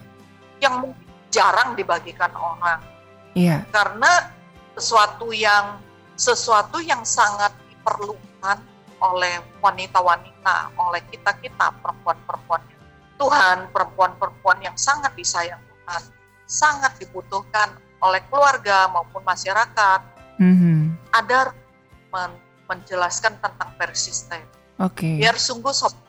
yang 0.60 0.84
mungkin 0.84 1.08
jarang 1.32 1.80
dibagikan 1.80 2.36
orang 2.36 2.84
iya, 3.32 3.64
karena 3.72 4.36
sesuatu 4.76 5.32
yang 5.32 5.80
sesuatu 6.20 6.84
yang 6.84 7.08
sangat 7.08 7.56
diperlukan 7.72 8.60
oleh 8.98 9.40
wanita-wanita, 9.64 10.74
oleh 10.76 11.00
kita-kita 11.14 11.72
perempuan-perempuan 11.80 12.60
Tuhan, 13.18 13.70
perempuan-perempuan 13.72 14.60
yang 14.66 14.76
sangat 14.76 15.14
disayang 15.14 15.62
Tuhan, 15.62 16.04
sangat 16.50 16.98
dibutuhkan 16.98 17.78
oleh 18.00 18.22
keluarga 18.30 18.88
maupun 18.90 19.22
masyarakat. 19.22 20.02
mhm. 20.38 20.94
Ada 21.10 21.50
men- 22.14 22.40
menjelaskan 22.68 23.40
tentang 23.40 23.72
persisten. 23.80 24.44
Oke, 24.78 25.18
Biar 25.18 25.34
sungguh 25.34 25.72
Sobat 25.74 26.04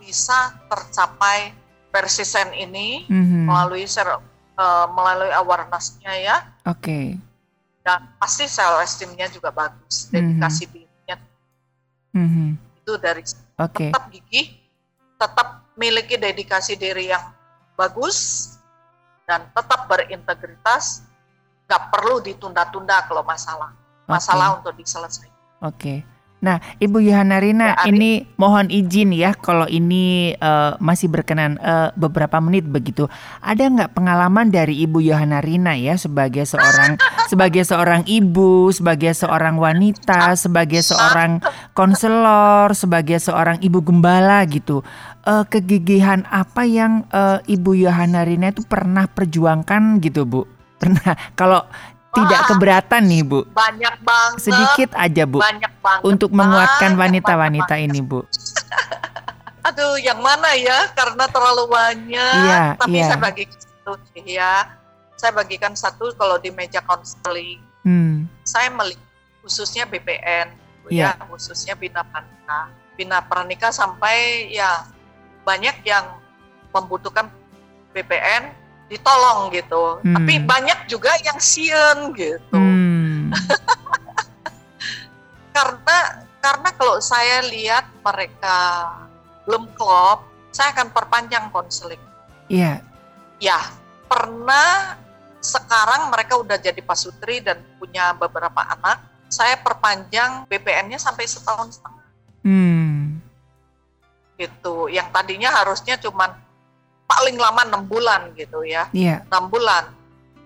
bisa 0.00 0.56
tercapai 0.66 1.52
persisten 1.92 2.50
ini 2.56 3.04
Mhm. 3.06 3.46
melalui 3.46 3.84
ser- 3.84 4.18
eh, 4.56 4.86
melalui 4.90 5.28
awareness-nya 5.30 6.12
ya 6.16 6.36
oke, 6.64 7.20
dan 7.84 8.00
pasti 8.16 8.48
self 8.48 8.80
esteem-nya 8.80 9.28
juga 9.28 9.52
bagus. 9.52 10.08
Mhm. 10.08 10.12
Dedikasi 10.16 10.64
dirinya 10.72 11.16
mhm. 12.16 12.56
itu 12.80 12.92
dari 12.96 13.22
oke, 13.60 13.86
tetap 13.92 14.04
gigih, 14.10 14.46
tetap 15.20 15.48
miliki 15.76 16.16
dedikasi 16.16 16.74
diri 16.74 17.12
yang 17.12 17.22
bagus 17.76 18.48
dan 19.28 19.46
tetap 19.52 19.86
berintegritas. 19.86 21.04
Gak 21.72 21.88
perlu 21.88 22.20
ditunda-tunda 22.20 23.08
kalau 23.08 23.24
masalah. 23.24 23.72
Masalah 24.04 24.60
untuk 24.60 24.76
diselesaikan. 24.76 25.32
Oke. 25.64 26.04
Nah, 26.42 26.58
Ibu 26.82 26.98
Yohana 26.98 27.38
Rina, 27.38 27.78
Ya, 27.78 27.86
ini 27.86 28.26
mohon 28.34 28.66
izin 28.66 29.14
ya 29.14 29.30
kalau 29.30 29.70
ini 29.70 30.34
eh, 30.34 30.72
masih 30.82 31.06
berkenan 31.06 31.54
eh, 31.62 31.94
beberapa 31.94 32.42
menit 32.42 32.66
begitu. 32.66 33.06
Ada 33.38 33.70
nggak 33.70 33.94
pengalaman 33.94 34.50
dari 34.50 34.82
Ibu 34.82 34.98
Yohana 35.06 35.38
Rina 35.38 35.78
ya 35.78 35.94
sebagai 35.94 36.42
seorang 36.42 36.98
sebagai 37.30 37.62
seorang 37.62 38.02
ibu, 38.10 38.74
sebagai 38.74 39.14
seorang 39.14 39.54
wanita, 39.54 40.34
sebagai 40.34 40.82
seorang 40.82 41.38
konselor, 41.78 42.74
sebagai 42.74 43.22
seorang 43.22 43.62
ibu 43.62 43.78
gembala 43.78 44.42
gitu. 44.50 44.82
Eh, 45.22 45.46
kegigihan 45.46 46.26
apa 46.26 46.66
yang 46.66 47.06
eh, 47.14 47.38
Ibu 47.46 47.78
Yohana 47.86 48.26
Rina 48.26 48.50
itu 48.50 48.66
pernah 48.66 49.06
perjuangkan 49.06 50.02
gitu, 50.02 50.26
Bu? 50.26 50.42
Pernah 50.82 51.14
kalau 51.38 51.62
tidak 52.12 52.40
keberatan 52.50 53.02
nih, 53.06 53.22
Bu. 53.22 53.46
Banyak 53.54 53.94
banget. 54.02 54.38
Sedikit 54.42 54.90
aja, 54.98 55.22
Bu 55.24 55.38
Banyak 55.40 55.72
banget. 55.80 56.02
untuk 56.04 56.34
menguatkan 56.34 56.98
wanita-wanita 56.98 57.74
ini, 57.78 58.02
Bu. 58.02 58.26
Aduh, 59.70 59.94
yang 60.02 60.18
mana 60.18 60.58
ya? 60.58 60.90
Karena 60.90 61.24
terlalu 61.30 61.70
banyak. 61.70 62.34
Iya, 62.42 62.62
Tapi 62.76 62.98
iya. 62.98 63.06
saya 63.06 63.18
bagikan 63.22 63.58
satu 63.62 63.92
sih 64.10 64.24
ya. 64.26 64.54
Saya 65.14 65.32
bagikan 65.32 65.72
satu 65.78 66.10
kalau 66.18 66.34
di 66.36 66.50
meja 66.50 66.82
konseling. 66.82 67.62
Hmm, 67.86 68.26
Saya 68.42 68.74
melihat 68.74 68.98
khususnya 69.42 69.86
BPN, 69.86 70.50
Iya. 70.90 71.14
ya 71.14 71.22
khususnya 71.30 71.78
bina 71.78 72.02
pranika. 72.02 72.60
Bina 72.98 73.18
pranika 73.22 73.70
sampai 73.70 74.50
ya 74.50 74.86
banyak 75.46 75.78
yang 75.86 76.10
membutuhkan 76.74 77.30
BPN 77.94 78.50
ditolong 78.90 79.52
gitu. 79.54 80.02
Hmm. 80.02 80.14
Tapi 80.16 80.42
banyak 80.42 80.90
juga 80.90 81.14
yang 81.22 81.38
sien 81.38 82.10
gitu. 82.16 82.56
hmm, 82.56 83.30
karena 85.56 85.98
karena 86.42 86.68
kalau 86.74 86.98
saya 86.98 87.46
lihat 87.46 87.86
mereka 88.02 88.58
belum 89.46 89.70
klop, 89.78 90.26
saya 90.50 90.74
akan 90.74 90.90
perpanjang 90.90 91.46
konseling. 91.54 92.02
iya, 92.50 92.82
Ya, 93.42 93.58
pernah 94.06 95.02
sekarang 95.42 96.14
mereka 96.14 96.38
udah 96.38 96.54
jadi 96.54 96.78
pasutri 96.82 97.42
dan 97.42 97.58
punya 97.82 98.14
beberapa 98.14 98.62
anak, 98.62 99.02
saya 99.26 99.58
perpanjang 99.58 100.46
BPN-nya 100.46 101.02
sampai 101.02 101.26
setahun 101.26 101.80
setengah 101.80 102.06
hmm, 102.46 103.18
gitu. 104.38 104.86
Yang 104.92 105.08
tadinya 105.10 105.50
harusnya 105.50 105.98
cuman 105.98 106.30
paling 107.12 107.36
lama 107.36 107.60
enam 107.68 107.82
bulan 107.84 108.32
gitu 108.32 108.64
ya, 108.64 108.88
iya, 108.96 109.20
enam 109.28 109.52
bulan. 109.52 109.92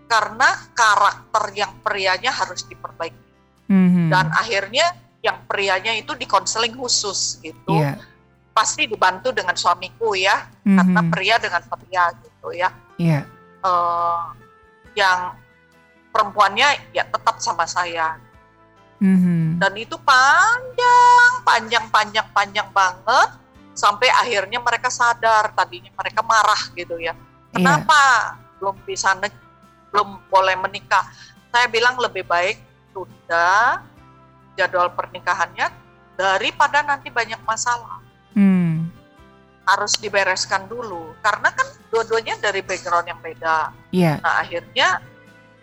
Karena 0.07 0.51
karakter 0.75 1.55
yang 1.55 1.79
prianya 1.83 2.35
harus 2.35 2.67
diperbaiki. 2.67 3.23
mhm, 3.67 4.11
dan 4.11 4.31
akhirnya 4.31 4.95
yang 5.23 5.43
prianya 5.51 5.91
itu 5.95 6.15
di 6.15 6.27
konseling 6.27 6.75
khusus 6.75 7.43
gitu. 7.43 7.75
Iya, 7.75 7.99
pasti 8.55 8.87
dibantu 8.87 9.35
dengan 9.35 9.59
suamiku 9.59 10.15
ya. 10.15 10.47
Karena 10.63 11.03
mhm, 11.03 11.11
pria 11.11 11.37
dengan 11.43 11.63
pria 11.67 12.05
gitu 12.23 12.49
ya. 12.55 12.71
Iya, 12.99 13.21
Eh, 13.67 14.25
yang 14.95 15.35
perempuannya 16.15 16.95
ya 16.95 17.03
tetap 17.11 17.43
sama 17.43 17.67
saya. 17.67 18.15
Mhm, 19.03 19.59
dan 19.61 19.75
itu 19.77 19.99
panjang 20.01 21.33
panjang 21.45 21.85
panjang 21.93 22.27
panjang 22.33 22.69
banget 22.73 23.29
sampai 23.77 24.09
akhirnya 24.09 24.59
mereka 24.59 24.89
sadar 24.89 25.53
tadinya 25.53 25.93
mereka 25.93 26.25
marah 26.25 26.63
gitu 26.73 26.97
ya. 26.97 27.13
Kenapa 27.53 28.35
belum 28.59 28.77
bisa 28.89 29.13
belum 29.93 30.27
boleh 30.33 30.57
menikah? 30.57 31.05
Saya 31.53 31.69
bilang 31.69 32.01
lebih 32.01 32.25
baik 32.25 32.59
tunda 32.91 33.85
jadwal 34.57 34.89
pernikahannya 34.97 35.69
daripada 36.17 36.81
nanti 36.83 37.13
banyak 37.13 37.39
masalah. 37.45 38.03
Hmm. 38.37 38.93
harus 39.67 39.99
dibereskan 39.99 40.71
dulu. 40.71 41.11
Karena 41.25 41.51
kan 41.51 41.67
dua-duanya 41.91 42.39
dari 42.39 42.63
background 42.63 43.11
yang 43.11 43.19
beda. 43.19 43.75
Iya. 43.91 44.23
nah 44.23 44.45
akhirnya 44.45 45.03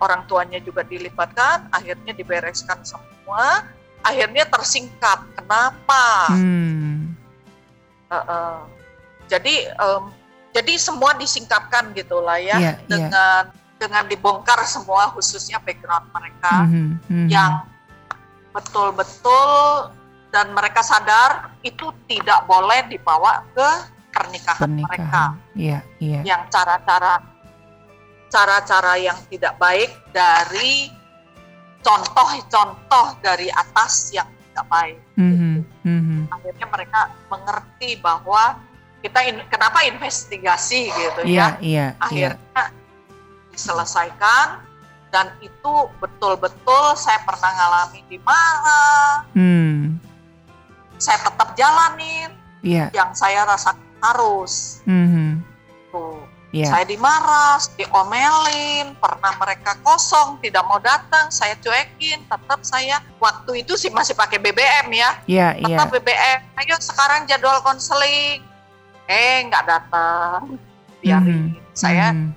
orang 0.02 0.28
tuanya 0.28 0.60
juga 0.60 0.84
dilibatkan 0.84 1.72
akhirnya 1.72 2.12
dibereskan 2.12 2.84
semua 2.84 3.64
akhirnya 4.04 4.44
tersingkap. 4.52 5.24
Kenapa? 5.40 6.36
Hmm. 6.36 7.13
Uh, 8.14 8.30
uh. 8.30 8.56
jadi 9.26 9.74
em, 9.74 10.04
jadi 10.54 10.74
semua 10.78 11.18
disingkapkan 11.18 11.90
gitulah 11.98 12.38
ya 12.38 12.62
Iya, 12.62 12.74
iya. 12.78 12.78
dengan 12.86 13.44
dengan 13.82 14.04
dibongkar 14.06 14.62
semua 14.70 15.10
khususnya 15.18 15.58
background 15.60 16.08
mereka 16.14 16.54
Mhm, 16.70 16.86
mhm. 17.10 17.28
yang 17.28 17.66
betul-betul 18.54 19.90
dan 20.30 20.54
mereka 20.54 20.86
sadar 20.86 21.58
itu 21.66 21.90
tidak 22.06 22.46
boleh 22.46 22.86
dibawa 22.90 23.42
ke 23.54 23.70
pernikahan, 24.14 24.70
mereka 24.70 24.86
pernikahan. 24.94 25.32
Iya, 25.58 25.80
iya. 25.98 26.22
yang 26.22 26.42
cara-cara 26.54 27.18
cara-cara 28.30 28.94
yang 28.98 29.18
tidak 29.30 29.54
baik 29.62 29.94
dari 30.10 30.90
contoh-contoh 31.86 33.22
dari 33.22 33.50
atas 33.54 34.10
yang 34.10 34.26
tidak 34.54 34.70
baik 34.70 34.98
Mhm, 35.18 35.54
mhm. 35.82 36.20
akhirnya 36.30 36.68
mereka 36.70 37.00
mengerti 37.28 37.90
bahwa 37.98 38.62
kita 39.02 39.20
in- 39.26 39.46
kenapa 39.50 39.82
investigasi 39.84 40.88
gitu 40.88 41.20
Iya, 41.26 41.58
ya 41.58 41.58
iya, 41.58 41.88
iya. 41.90 41.98
akhirnya 41.98 42.64
diselesaikan 43.50 44.62
dan 45.10 45.34
itu 45.40 45.74
betul-betul 45.98 46.94
saya 46.94 47.18
pernah 47.22 47.50
ngalami 47.52 48.06
di 48.06 48.22
mana 48.22 48.80
Hmm. 49.34 49.98
saya 50.98 51.18
tetap 51.20 51.58
jalanin 51.58 52.30
Iya. 52.62 52.94
yang 52.94 53.12
saya 53.12 53.44
rasa 53.44 53.74
harus 54.00 54.86
Mhm. 54.86 55.33
Iya. 56.54 56.70
saya 56.70 56.86
dimarah 56.86 57.58
diomelin 57.74 58.94
pernah 59.02 59.34
mereka 59.42 59.74
kosong 59.82 60.38
tidak 60.38 60.62
mau 60.70 60.78
datang 60.78 61.34
saya 61.34 61.58
cuekin 61.58 62.22
tetap 62.30 62.62
saya 62.62 63.02
waktu 63.18 63.66
itu 63.66 63.74
sih 63.74 63.90
masih 63.90 64.14
pakai 64.14 64.38
BBM 64.38 64.94
ya. 64.94 65.18
Iya, 65.26 65.48
iya. 65.58 65.66
tetap 65.82 65.90
BBM 65.90 66.40
ayo 66.62 66.78
sekarang 66.78 67.26
jadwal 67.26 67.58
konseling. 67.66 68.46
Eh 69.10 69.50
nggak 69.50 69.66
datang. 69.66 70.62
Biarin. 71.02 71.58
Saya 71.74 72.14
Mhm. 72.14 72.30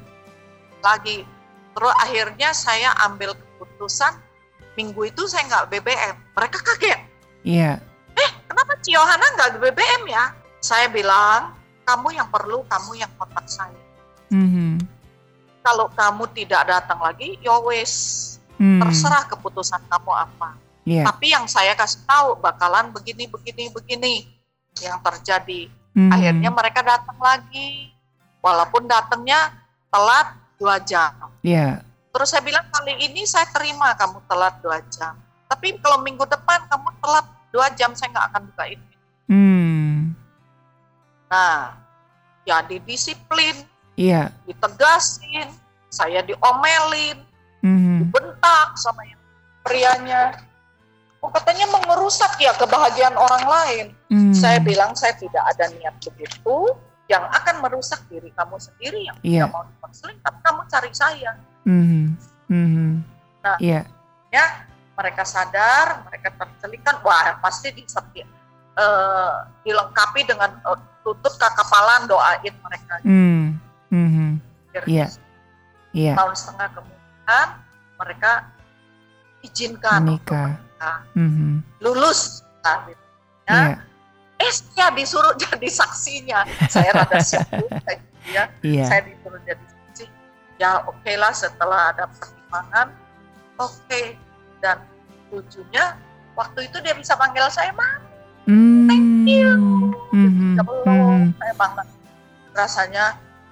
lagi. 0.80 1.28
Terus 1.76 1.94
akhirnya 2.00 2.56
saya 2.56 2.96
ambil 3.04 3.36
keputusan 3.36 4.16
minggu 4.80 5.12
itu 5.12 5.28
saya 5.28 5.44
nggak 5.44 5.76
BBM 5.76 6.16
mereka 6.32 6.58
kaget. 6.64 7.00
Iya. 7.44 7.84
kenapa 8.48 8.80
Ciohana 8.80 9.26
nggak 9.36 9.60
BBM 9.60 10.08
ya? 10.08 10.32
Saya 10.64 10.88
bilang 10.88 11.52
kamu 11.84 12.16
yang 12.16 12.28
perlu 12.32 12.64
kamu 12.64 12.96
yang 12.96 13.12
kontak 13.20 13.44
saya 13.44 13.85
Mhm. 14.30 14.82
kalau 15.60 15.90
kamu 15.90 16.30
tidak 16.30 16.62
datang 16.64 17.02
lagi 17.02 17.34
ya 17.42 17.58
wes 17.60 18.22
Hmm. 18.56 18.80
terserah 18.80 19.28
keputusan 19.28 19.82
kamu 19.84 20.12
apa 20.16 20.56
Iya. 20.86 21.04
tapi 21.04 21.28
yang 21.28 21.44
saya 21.44 21.74
kasih 21.74 22.00
tahu 22.06 22.38
bakalan 22.38 22.88
begini 22.88 23.26
begini 23.26 23.68
begini 23.68 24.14
yang 24.80 24.96
terjadi 25.02 25.68
Mhm. 25.92 26.08
akhirnya 26.08 26.50
mereka 26.50 26.80
datang 26.80 27.18
lagi 27.18 27.92
walaupun 28.40 28.86
datangnya 28.86 29.52
telat 29.90 30.32
dua 30.56 30.80
jam 30.80 31.12
Iya. 31.42 31.84
terus 32.14 32.32
saya 32.32 32.40
bilang 32.40 32.64
kali 32.70 32.96
ini 32.96 33.26
saya 33.26 33.44
terima 33.50 33.92
kamu 33.92 34.24
telat 34.24 34.56
dua 34.62 34.80
jam 34.88 35.18
tapi 35.46 35.76
kalau 35.78 36.00
minggu 36.00 36.24
depan 36.24 36.64
kamu 36.64 36.88
telat 36.96 37.26
dua 37.52 37.66
jam 37.74 37.92
saya 37.92 38.08
nggak 38.08 38.26
akan 38.32 38.42
buka 38.48 38.64
ini 38.70 38.88
Hmm. 39.26 40.14
nah 41.26 41.74
ya 42.46 42.62
didisiplin 42.62 43.58
Iya. 43.96 44.28
ditegasin 44.44 45.48
saya 45.88 46.20
diomelin 46.20 47.16
Mhm. 47.60 48.06
dibentak 48.06 48.68
sama 48.76 49.02
yang 49.02 49.20
prianya 49.60 50.36
oh 51.18 51.32
katanya 51.32 51.64
mengerusak 51.66 52.36
ya 52.36 52.52
kebahagiaan 52.54 53.16
orang 53.16 53.44
lain 53.44 53.86
Hmm. 54.06 54.30
saya 54.30 54.60
bilang 54.60 54.92
saya 54.92 55.16
tidak 55.16 55.42
ada 55.42 55.66
niat 55.72 55.96
begitu 55.98 56.76
yang 57.08 57.24
akan 57.24 57.58
merusak 57.60 57.98
diri 58.06 58.30
kamu 58.30 58.54
sendiri 58.56 59.00
yang 59.02 59.16
Iya. 59.20 59.48
tidak 59.48 59.52
mau 59.52 59.64
dikonseling 59.64 60.18
tapi 60.20 60.38
kamu 60.40 60.60
cari 60.68 60.90
saya 60.92 61.30
Mhm. 61.64 62.02
Mhm. 62.46 62.88
Nah. 63.42 63.56
Iya. 63.58 63.80
ya 64.28 64.44
mereka 64.92 65.24
sadar 65.24 66.04
mereka 66.04 66.36
tercelinkan 66.36 67.00
wah 67.00 67.40
pasti 67.40 67.72
diseti 67.72 68.20
eh, 68.76 69.34
dilengkapi 69.62 70.20
dengan 70.22 70.52
eh, 70.60 70.78
tutut 71.00 71.32
kakapalan 71.34 72.04
doain 72.04 72.54
mereka 72.60 73.00
Hmm. 73.00 73.56
Mhm. 73.88 74.40
Iya. 74.84 75.06
Iya. 75.90 76.12
tahun 76.14 76.34
setengah 76.34 76.68
kemudian 76.74 77.48
mereka 77.96 78.32
izinkan 79.40 80.00
Menikah. 80.02 80.60
Mhm. 81.14 81.64
lulus 81.80 82.44
gitu. 82.84 83.04
ya. 83.46 83.54
Iya. 83.56 83.74
eh 84.36 84.50
saya 84.52 84.92
disuruh 84.92 85.32
jadi 85.48 85.68
saksinya 85.70 86.44
saya 86.68 86.92
rada 86.92 87.16
siap 87.18 87.48
gitu 87.48 87.72
ya 88.28 88.44
Iya. 88.60 88.84
saya 88.84 89.00
disuruh 89.02 89.40
jadi 89.40 89.64
saksi 89.64 90.04
ya 90.58 90.84
oke 90.84 91.12
lah 91.16 91.32
setelah 91.32 91.94
ada 91.94 92.04
pertimbangan 92.10 92.92
oke 93.56 94.02
dan 94.60 94.82
lucunya 95.30 95.96
waktu 96.34 96.68
itu 96.68 96.76
dia 96.80 96.92
bisa 96.92 97.14
panggil 97.14 97.48
saya 97.48 97.72
mah 97.72 98.04
Hmm. 98.44 98.86
thank 98.86 99.08
you 99.26 99.50
Mhm. 100.12 100.54
ya 100.54 100.62
Mhm. 100.62 100.68
belum 100.84 101.20
saya 101.34 101.54
banget 101.56 101.86
rasanya 102.52 103.04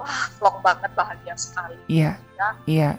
wah 0.04 0.28
plong 0.36 0.60
banget 0.60 0.90
bahagia 0.92 1.34
sekali 1.34 1.80
Iya. 1.88 2.20
Ya. 2.36 2.48
Iya. 2.68 2.90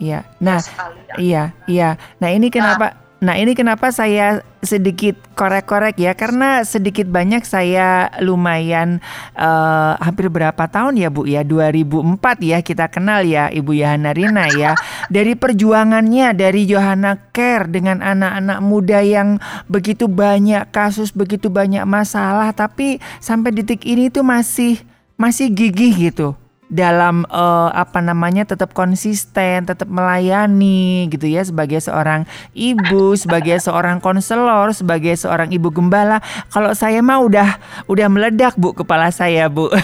Iya. 0.00 0.20
Nah, 0.40 0.58
sekali 0.64 1.00
ya. 1.04 1.14
Iya, 1.20 1.44
iya. 1.68 1.90
Nah 2.24 2.28
ini 2.32 2.48
kenapa? 2.48 2.96
Nah 3.20 3.36
ini 3.36 3.52
kenapa 3.52 3.92
saya 3.92 4.40
sedikit 4.64 5.12
korek-korek 5.36 6.00
ya 6.00 6.16
karena 6.16 6.64
sedikit 6.64 7.04
banyak 7.04 7.44
saya 7.44 8.08
lumayan 8.24 9.04
eh, 9.36 9.92
hampir 10.00 10.32
berapa 10.32 10.56
tahun 10.56 10.96
ya 10.96 11.12
Bu 11.12 11.28
ya 11.28 11.44
2004 11.44 12.16
ya 12.40 12.64
kita 12.64 12.88
kenal 12.88 13.20
ya 13.28 13.52
Ibu 13.52 13.76
Yohana 13.76 14.16
Rina 14.16 14.48
ya 14.48 14.72
dari 15.12 15.36
perjuangannya 15.36 16.32
dari 16.32 16.64
Johanna 16.64 17.20
Care 17.28 17.68
dengan 17.68 18.00
anak-anak 18.00 18.58
muda 18.64 19.04
yang 19.04 19.36
begitu 19.68 20.08
banyak 20.08 20.72
kasus 20.72 21.12
begitu 21.12 21.52
banyak 21.52 21.84
masalah 21.84 22.56
tapi 22.56 23.04
sampai 23.20 23.52
detik 23.52 23.84
ini 23.84 24.08
tuh 24.08 24.24
masih 24.24 24.80
masih 25.20 25.52
gigih 25.52 25.92
gitu 26.08 26.32
dalam 26.64 27.26
eh, 27.26 27.70
apa 27.74 27.98
namanya 27.98 28.46
tetap 28.46 28.70
konsisten, 28.72 29.66
tetap 29.66 29.90
melayani 29.90 31.10
gitu 31.10 31.26
ya 31.26 31.42
sebagai 31.42 31.82
seorang 31.82 32.24
ibu, 32.54 33.18
sebagai 33.18 33.58
seorang 33.58 33.98
konselor, 33.98 34.70
sebagai 34.70 35.12
seorang 35.12 35.50
ibu 35.50 35.68
gembala. 35.68 36.22
Kalau 36.48 36.70
saya 36.72 37.02
mah 37.02 37.20
udah 37.20 37.58
udah 37.84 38.06
meledak 38.06 38.54
Bu 38.54 38.72
kepala 38.72 39.10
saya, 39.10 39.50
Bu. 39.50 39.68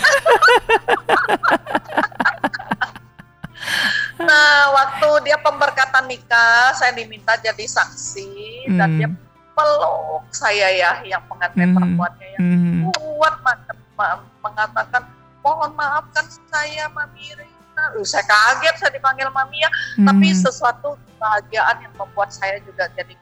Nah, 4.16 4.72
waktu 4.72 5.28
dia 5.28 5.36
pemberkatan 5.38 6.08
nikah, 6.08 6.72
saya 6.72 6.90
diminta 6.90 7.36
jadi 7.36 7.62
saksi 7.62 8.30
dan 8.74 8.88
Hmm. 8.88 8.98
dia 8.98 9.08
peluk 9.52 10.24
saya 10.32 10.66
ya, 10.72 10.90
yang 11.04 11.22
pengantin 11.28 11.68
Hmm. 11.68 11.76
perempuannya 11.76 12.26
yang 12.34 12.42
Hmm. 12.42 12.80
kuat 12.90 13.34
banget 13.44 13.76
ma- 13.94 14.24
mengatakan 14.40 15.02
mohon 15.46 15.70
maafkan 15.78 16.26
saya 16.50 16.90
Mami 16.90 17.30
Rina. 17.38 17.54
Uh, 17.94 18.02
saya 18.02 18.26
kaget 18.26 18.74
saya 18.82 18.90
dipanggil 18.90 19.30
Mami 19.30 19.62
ya, 19.62 19.70
tapi 20.02 20.34
Hmm. 20.34 20.40
sesuatu 20.42 20.98
kebahagiaan 20.98 21.86
yang 21.86 21.94
membuat 21.94 22.34
saya 22.34 22.58
juga 22.66 22.90
jadi 22.98 23.14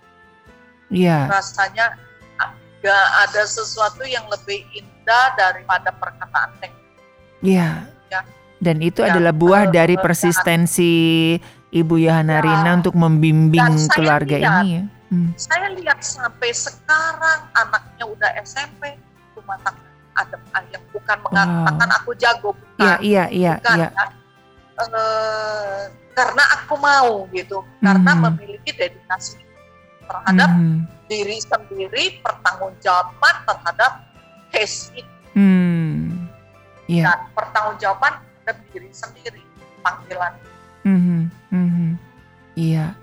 Iya, 0.89 1.27
rasanya 1.29 1.99
gak 2.81 3.07
ada 3.29 3.43
sesuatu 3.49 4.05
yang 4.05 4.29
lebih 4.29 4.62
indah 4.77 5.33
daripada 5.35 5.89
perkataan 5.91 6.53
thank 6.61 6.77
you. 6.77 7.57
iya. 7.57 7.89
Ya. 8.12 8.20
Dan 8.61 8.79
itu 8.81 9.01
Ya, 9.03 9.12
adalah 9.12 9.33
buah 9.33 9.68
eh, 9.68 9.72
dari 9.72 9.97
eh, 9.97 10.01
persistensi 10.01 10.93
Ibu 11.72 11.95
Yohana 11.99 12.39
Ya. 12.39 12.45
Rina 12.45 12.70
untuk 12.79 12.95
membimbing 12.95 13.89
keluarga 13.91 14.37
lihat, 14.39 14.62
ini 14.62 14.70
ya. 14.70 14.83
Hmm. 15.11 15.31
Saya 15.35 15.68
lihat 15.75 15.99
sampai 16.05 16.53
sekarang 16.53 17.41
anaknya 17.57 18.05
udah 18.07 18.31
SMP, 18.45 18.95
rumah 19.35 19.59
tangga 19.64 19.89
adem 20.15 20.43
ayem, 20.53 20.83
bukan 20.91 21.19
mengatakan 21.23 21.91
aku 21.99 22.11
jago, 22.15 22.51
Iya, 22.79 22.95
bukan, 22.95 22.99
iya, 23.03 23.25
iya, 23.31 23.53
bukan 23.59 23.77
iya. 23.77 23.89
ya. 23.91 24.07
Eh, 24.75 25.81
karena 26.15 26.43
aku 26.55 26.75
mau 26.77 27.27
gitu, 27.31 27.62
karena 27.79 28.12
Mhm. 28.12 28.21
memiliki 28.27 28.71
dedikasi 28.71 29.39
terhadap 30.03 30.51
Mhm. 30.51 30.79
diri 31.07 31.39
sendiri, 31.39 32.05
pertanggungjawaban 32.21 33.35
terhadap 33.45 33.93
case 34.51 34.95
itu 34.95 35.11
Hmm. 35.35 36.31
Iya. 36.87 37.11
dan 37.11 37.19
pertanggungjawaban 37.35 38.12
terhadap 38.19 38.57
diri 38.71 38.91
sendiri, 38.91 39.43
panggilan. 39.81 40.33
Mhm, 40.83 41.21
mhm. 41.51 41.89
Iya. 42.55 42.95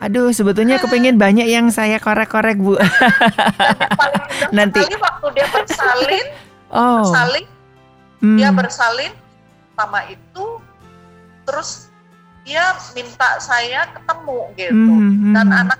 Aduh, 0.00 0.32
sebetulnya 0.32 0.80
kepingin 0.80 1.16
banyak 1.16 1.44
yang 1.44 1.68
saya 1.68 1.96
korek-korek 1.96 2.56
Bu. 2.56 2.76
Yang 2.76 2.80
Nanti. 4.56 4.80
sekali 4.80 4.96
waktu 4.96 5.26
dia 5.36 5.46
bersalin, 5.46 6.26
Oh, 6.70 7.02
bersalin, 7.02 7.46
hmm, 8.22 8.36
dia 8.38 8.50
bersalin 8.54 9.12
sama 9.74 10.06
itu, 10.06 10.46
terus 11.42 11.90
dia 12.46 12.62
minta 12.94 13.42
saya 13.42 13.90
ketemu 13.90 14.38
gitu. 14.54 14.74
hmm, 14.74 15.10
hmm, 15.10 15.34
Dan 15.34 15.46
hmm. 15.50 15.60
anak 15.66 15.78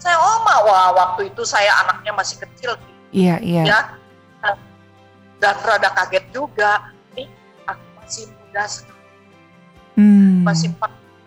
saya, 0.00 0.16
oh 0.16 0.40
ma, 0.46 0.64
wah 0.64 0.88
waktu 0.96 1.28
itu 1.28 1.44
saya 1.44 1.68
anaknya 1.84 2.16
masih 2.16 2.40
kecil 2.40 2.72
Iya, 3.12 3.36
iya. 3.42 3.62
ya, 3.68 3.80
dan, 4.40 4.56
dan 5.42 5.54
rada 5.60 5.90
kaget 5.92 6.24
juga. 6.32 6.88
Nih, 7.12 7.28
aku 7.68 7.84
masih 8.00 8.24
muda 8.30 8.64
sekali, 8.64 8.98
Hmm. 9.98 10.40
masih 10.46 10.72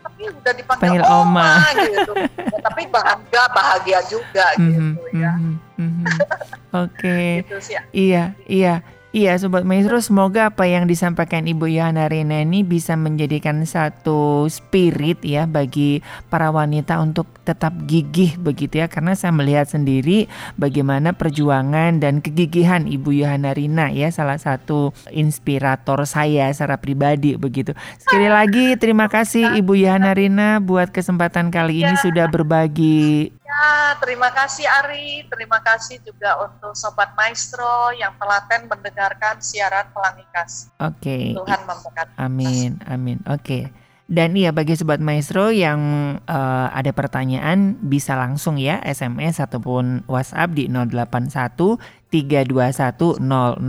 tapi 0.01 0.29
udah 0.29 0.53
dipanggil 0.55 0.81
Panggil 0.97 1.03
oma, 1.05 1.43
oma. 1.61 1.67
gitu. 1.77 2.13
Ya, 2.17 2.57
tapi 2.71 2.81
bangga 2.89 3.43
bahagia 3.53 3.99
juga 4.09 4.45
Mhm, 4.57 4.65
gitu 4.65 5.01
ya. 5.13 5.31
mhm, 5.37 5.53
mhm. 5.77 5.92
Oke. 6.83 7.45
Gitu 7.45 7.57
sih. 7.61 7.77
Iya, 7.93 8.33
iya. 8.47 8.81
Iya, 9.13 9.37
Sobat 9.37 9.61
Maestro, 9.61 10.01
semoga 10.01 10.49
apa 10.49 10.65
yang 10.65 10.89
disampaikan 10.89 11.45
Ibu 11.45 11.69
Yohana 11.69 12.09
Rina 12.09 12.41
ini 12.41 12.65
bisa 12.65 12.97
menjadikan 12.97 13.61
satu 13.61 14.49
spirit 14.49 15.21
ya 15.21 15.45
bagi 15.45 16.01
para 16.33 16.49
wanita 16.49 16.97
untuk 16.97 17.29
tetap 17.45 17.77
gigih 17.85 18.41
begitu 18.41 18.81
ya. 18.81 18.89
Karena 18.89 19.13
saya 19.13 19.29
melihat 19.29 19.69
sendiri 19.69 20.25
bagaimana 20.57 21.13
perjuangan 21.13 22.01
dan 22.01 22.25
kegigihan 22.25 22.89
Ibu 22.89 23.13
Yohana 23.21 23.53
Rina 23.53 23.93
ya, 23.93 24.09
salah 24.09 24.41
satu 24.41 24.97
inspirator 25.13 26.09
saya 26.09 26.49
secara 26.49 26.81
pribadi 26.81 27.37
begitu. 27.37 27.77
Sekali 28.01 28.33
lagi 28.33 28.73
terima 28.81 29.13
kasih 29.13 29.61
Ibu 29.61 29.77
Yohana 29.77 30.17
Rina 30.17 30.57
buat 30.57 30.89
kesempatan 30.89 31.53
kali 31.53 31.85
ini 31.85 31.93
Ya. 31.93 32.01
sudah 32.01 32.25
berbagi. 32.33 33.29
Ya, 33.53 33.93
terima 34.01 34.33
kasih 34.33 34.65
Ari, 34.65 35.29
terima 35.29 35.61
kasih 35.61 36.01
juga 36.01 36.41
untuk 36.41 36.73
Sobat 36.73 37.13
Maestro 37.13 37.93
yang 37.93 38.17
telaten 38.17 38.65
mendengarkan 38.65 39.37
siaran 39.45 39.93
Pelangi 39.93 40.25
Kasih. 40.33 40.73
Oke. 40.81 41.37
Tuhan 41.37 41.61
memberkati. 41.69 42.17
Amin, 42.17 42.81
amin. 42.89 43.21
Oke. 43.29 43.69
Dan 44.03 44.35
iya 44.35 44.51
bagi 44.51 44.75
sobat 44.75 44.99
maestro 44.99 45.47
yang 45.47 45.79
eh, 46.27 46.67
ada 46.75 46.91
pertanyaan 46.91 47.79
bisa 47.79 48.19
langsung 48.19 48.59
ya 48.59 48.83
SMS 48.83 49.39
ataupun 49.39 50.03
WhatsApp 50.11 50.51
di 50.51 50.67
081 50.67 51.79
321 52.11 53.23
925 53.23 53.63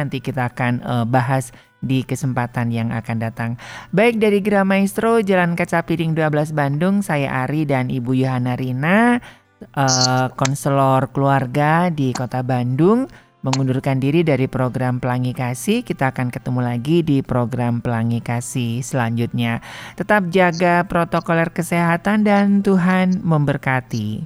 nanti 0.00 0.18
kita 0.24 0.48
akan 0.48 0.72
eh, 0.80 1.04
bahas 1.04 1.52
di 1.80 2.04
kesempatan 2.04 2.70
yang 2.70 2.92
akan 2.92 3.16
datang. 3.20 3.50
Baik 3.90 4.20
dari 4.20 4.44
Gra 4.44 4.62
Maestro 4.62 5.18
Jalan 5.24 5.56
Kaca 5.56 5.84
Piring 5.84 6.12
12 6.12 6.52
Bandung, 6.52 7.00
saya 7.00 7.44
Ari 7.44 7.64
dan 7.64 7.88
Ibu 7.88 8.12
Yohana 8.14 8.54
Rina 8.54 9.20
eh, 9.64 10.26
konselor 10.36 11.08
keluarga 11.12 11.88
di 11.88 12.12
Kota 12.12 12.44
Bandung 12.44 13.08
mengundurkan 13.40 13.96
diri 13.96 14.20
dari 14.20 14.46
program 14.46 15.00
Pelangi 15.00 15.32
Kasih. 15.32 15.80
Kita 15.80 16.12
akan 16.12 16.28
ketemu 16.28 16.60
lagi 16.60 17.00
di 17.00 17.24
program 17.24 17.80
Pelangi 17.80 18.20
Kasih 18.20 18.84
selanjutnya. 18.84 19.64
Tetap 19.96 20.28
jaga 20.28 20.84
protokoler 20.84 21.48
kesehatan 21.48 22.28
dan 22.28 22.60
Tuhan 22.60 23.24
memberkati. 23.24 24.24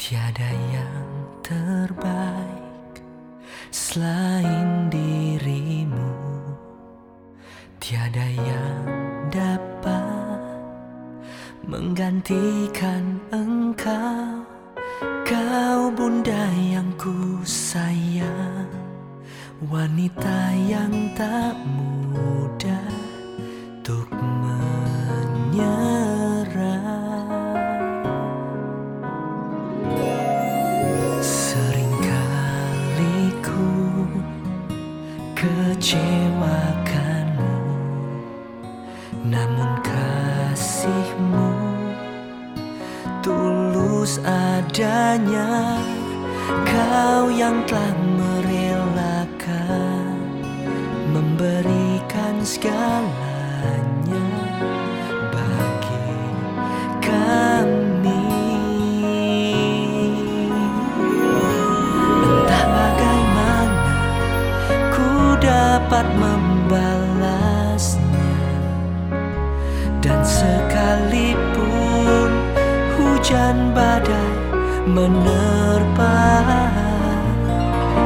Tiada 0.00 0.50
yang 0.72 1.04
terbaik 1.44 3.04
selain 3.70 4.90
dirimu 4.90 5.53
Tiada 7.84 8.24
yang 8.32 8.88
dapat 9.28 10.40
menggantikan 11.68 13.20
engkau. 13.28 14.40
Kau 15.28 15.92
bunda 15.92 16.48
yang 16.64 16.88
ku 16.96 17.44
sayang 17.44 18.72
Wanita 19.68 20.56
yang 20.64 21.12
tak 21.12 21.60
mudah 22.08 23.03
adanya 44.74 45.78
Kau 46.66 47.30
yang 47.30 47.62
telah 47.70 47.94
merelakan 48.18 49.38
Memberikan 51.14 52.42
segalanya 52.42 54.26
bagi 55.30 56.10
kami. 56.98 58.26
Entah 62.18 62.64
bagaimana 62.66 63.94
ku 64.90 65.38
dapat 65.38 66.06
membalasnya 66.18 67.62
Dan 70.02 70.18
sekalipun 70.26 71.54
hujan 72.98 73.70
badai 73.70 73.93
menerpa. 74.86 76.16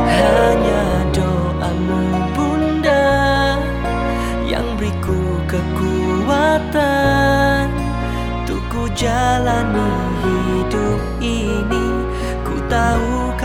Hanya 0.07 1.07
doamu 1.15 2.03
bunda 2.35 3.07
yang 4.47 4.67
beriku 4.79 5.43
kekuatan. 5.51 6.89
Untuk 8.49 8.91
jalani 8.97 9.93
hidup 10.25 11.01
ini 11.21 11.87
Ku 12.49 12.57
tahu 12.65 13.37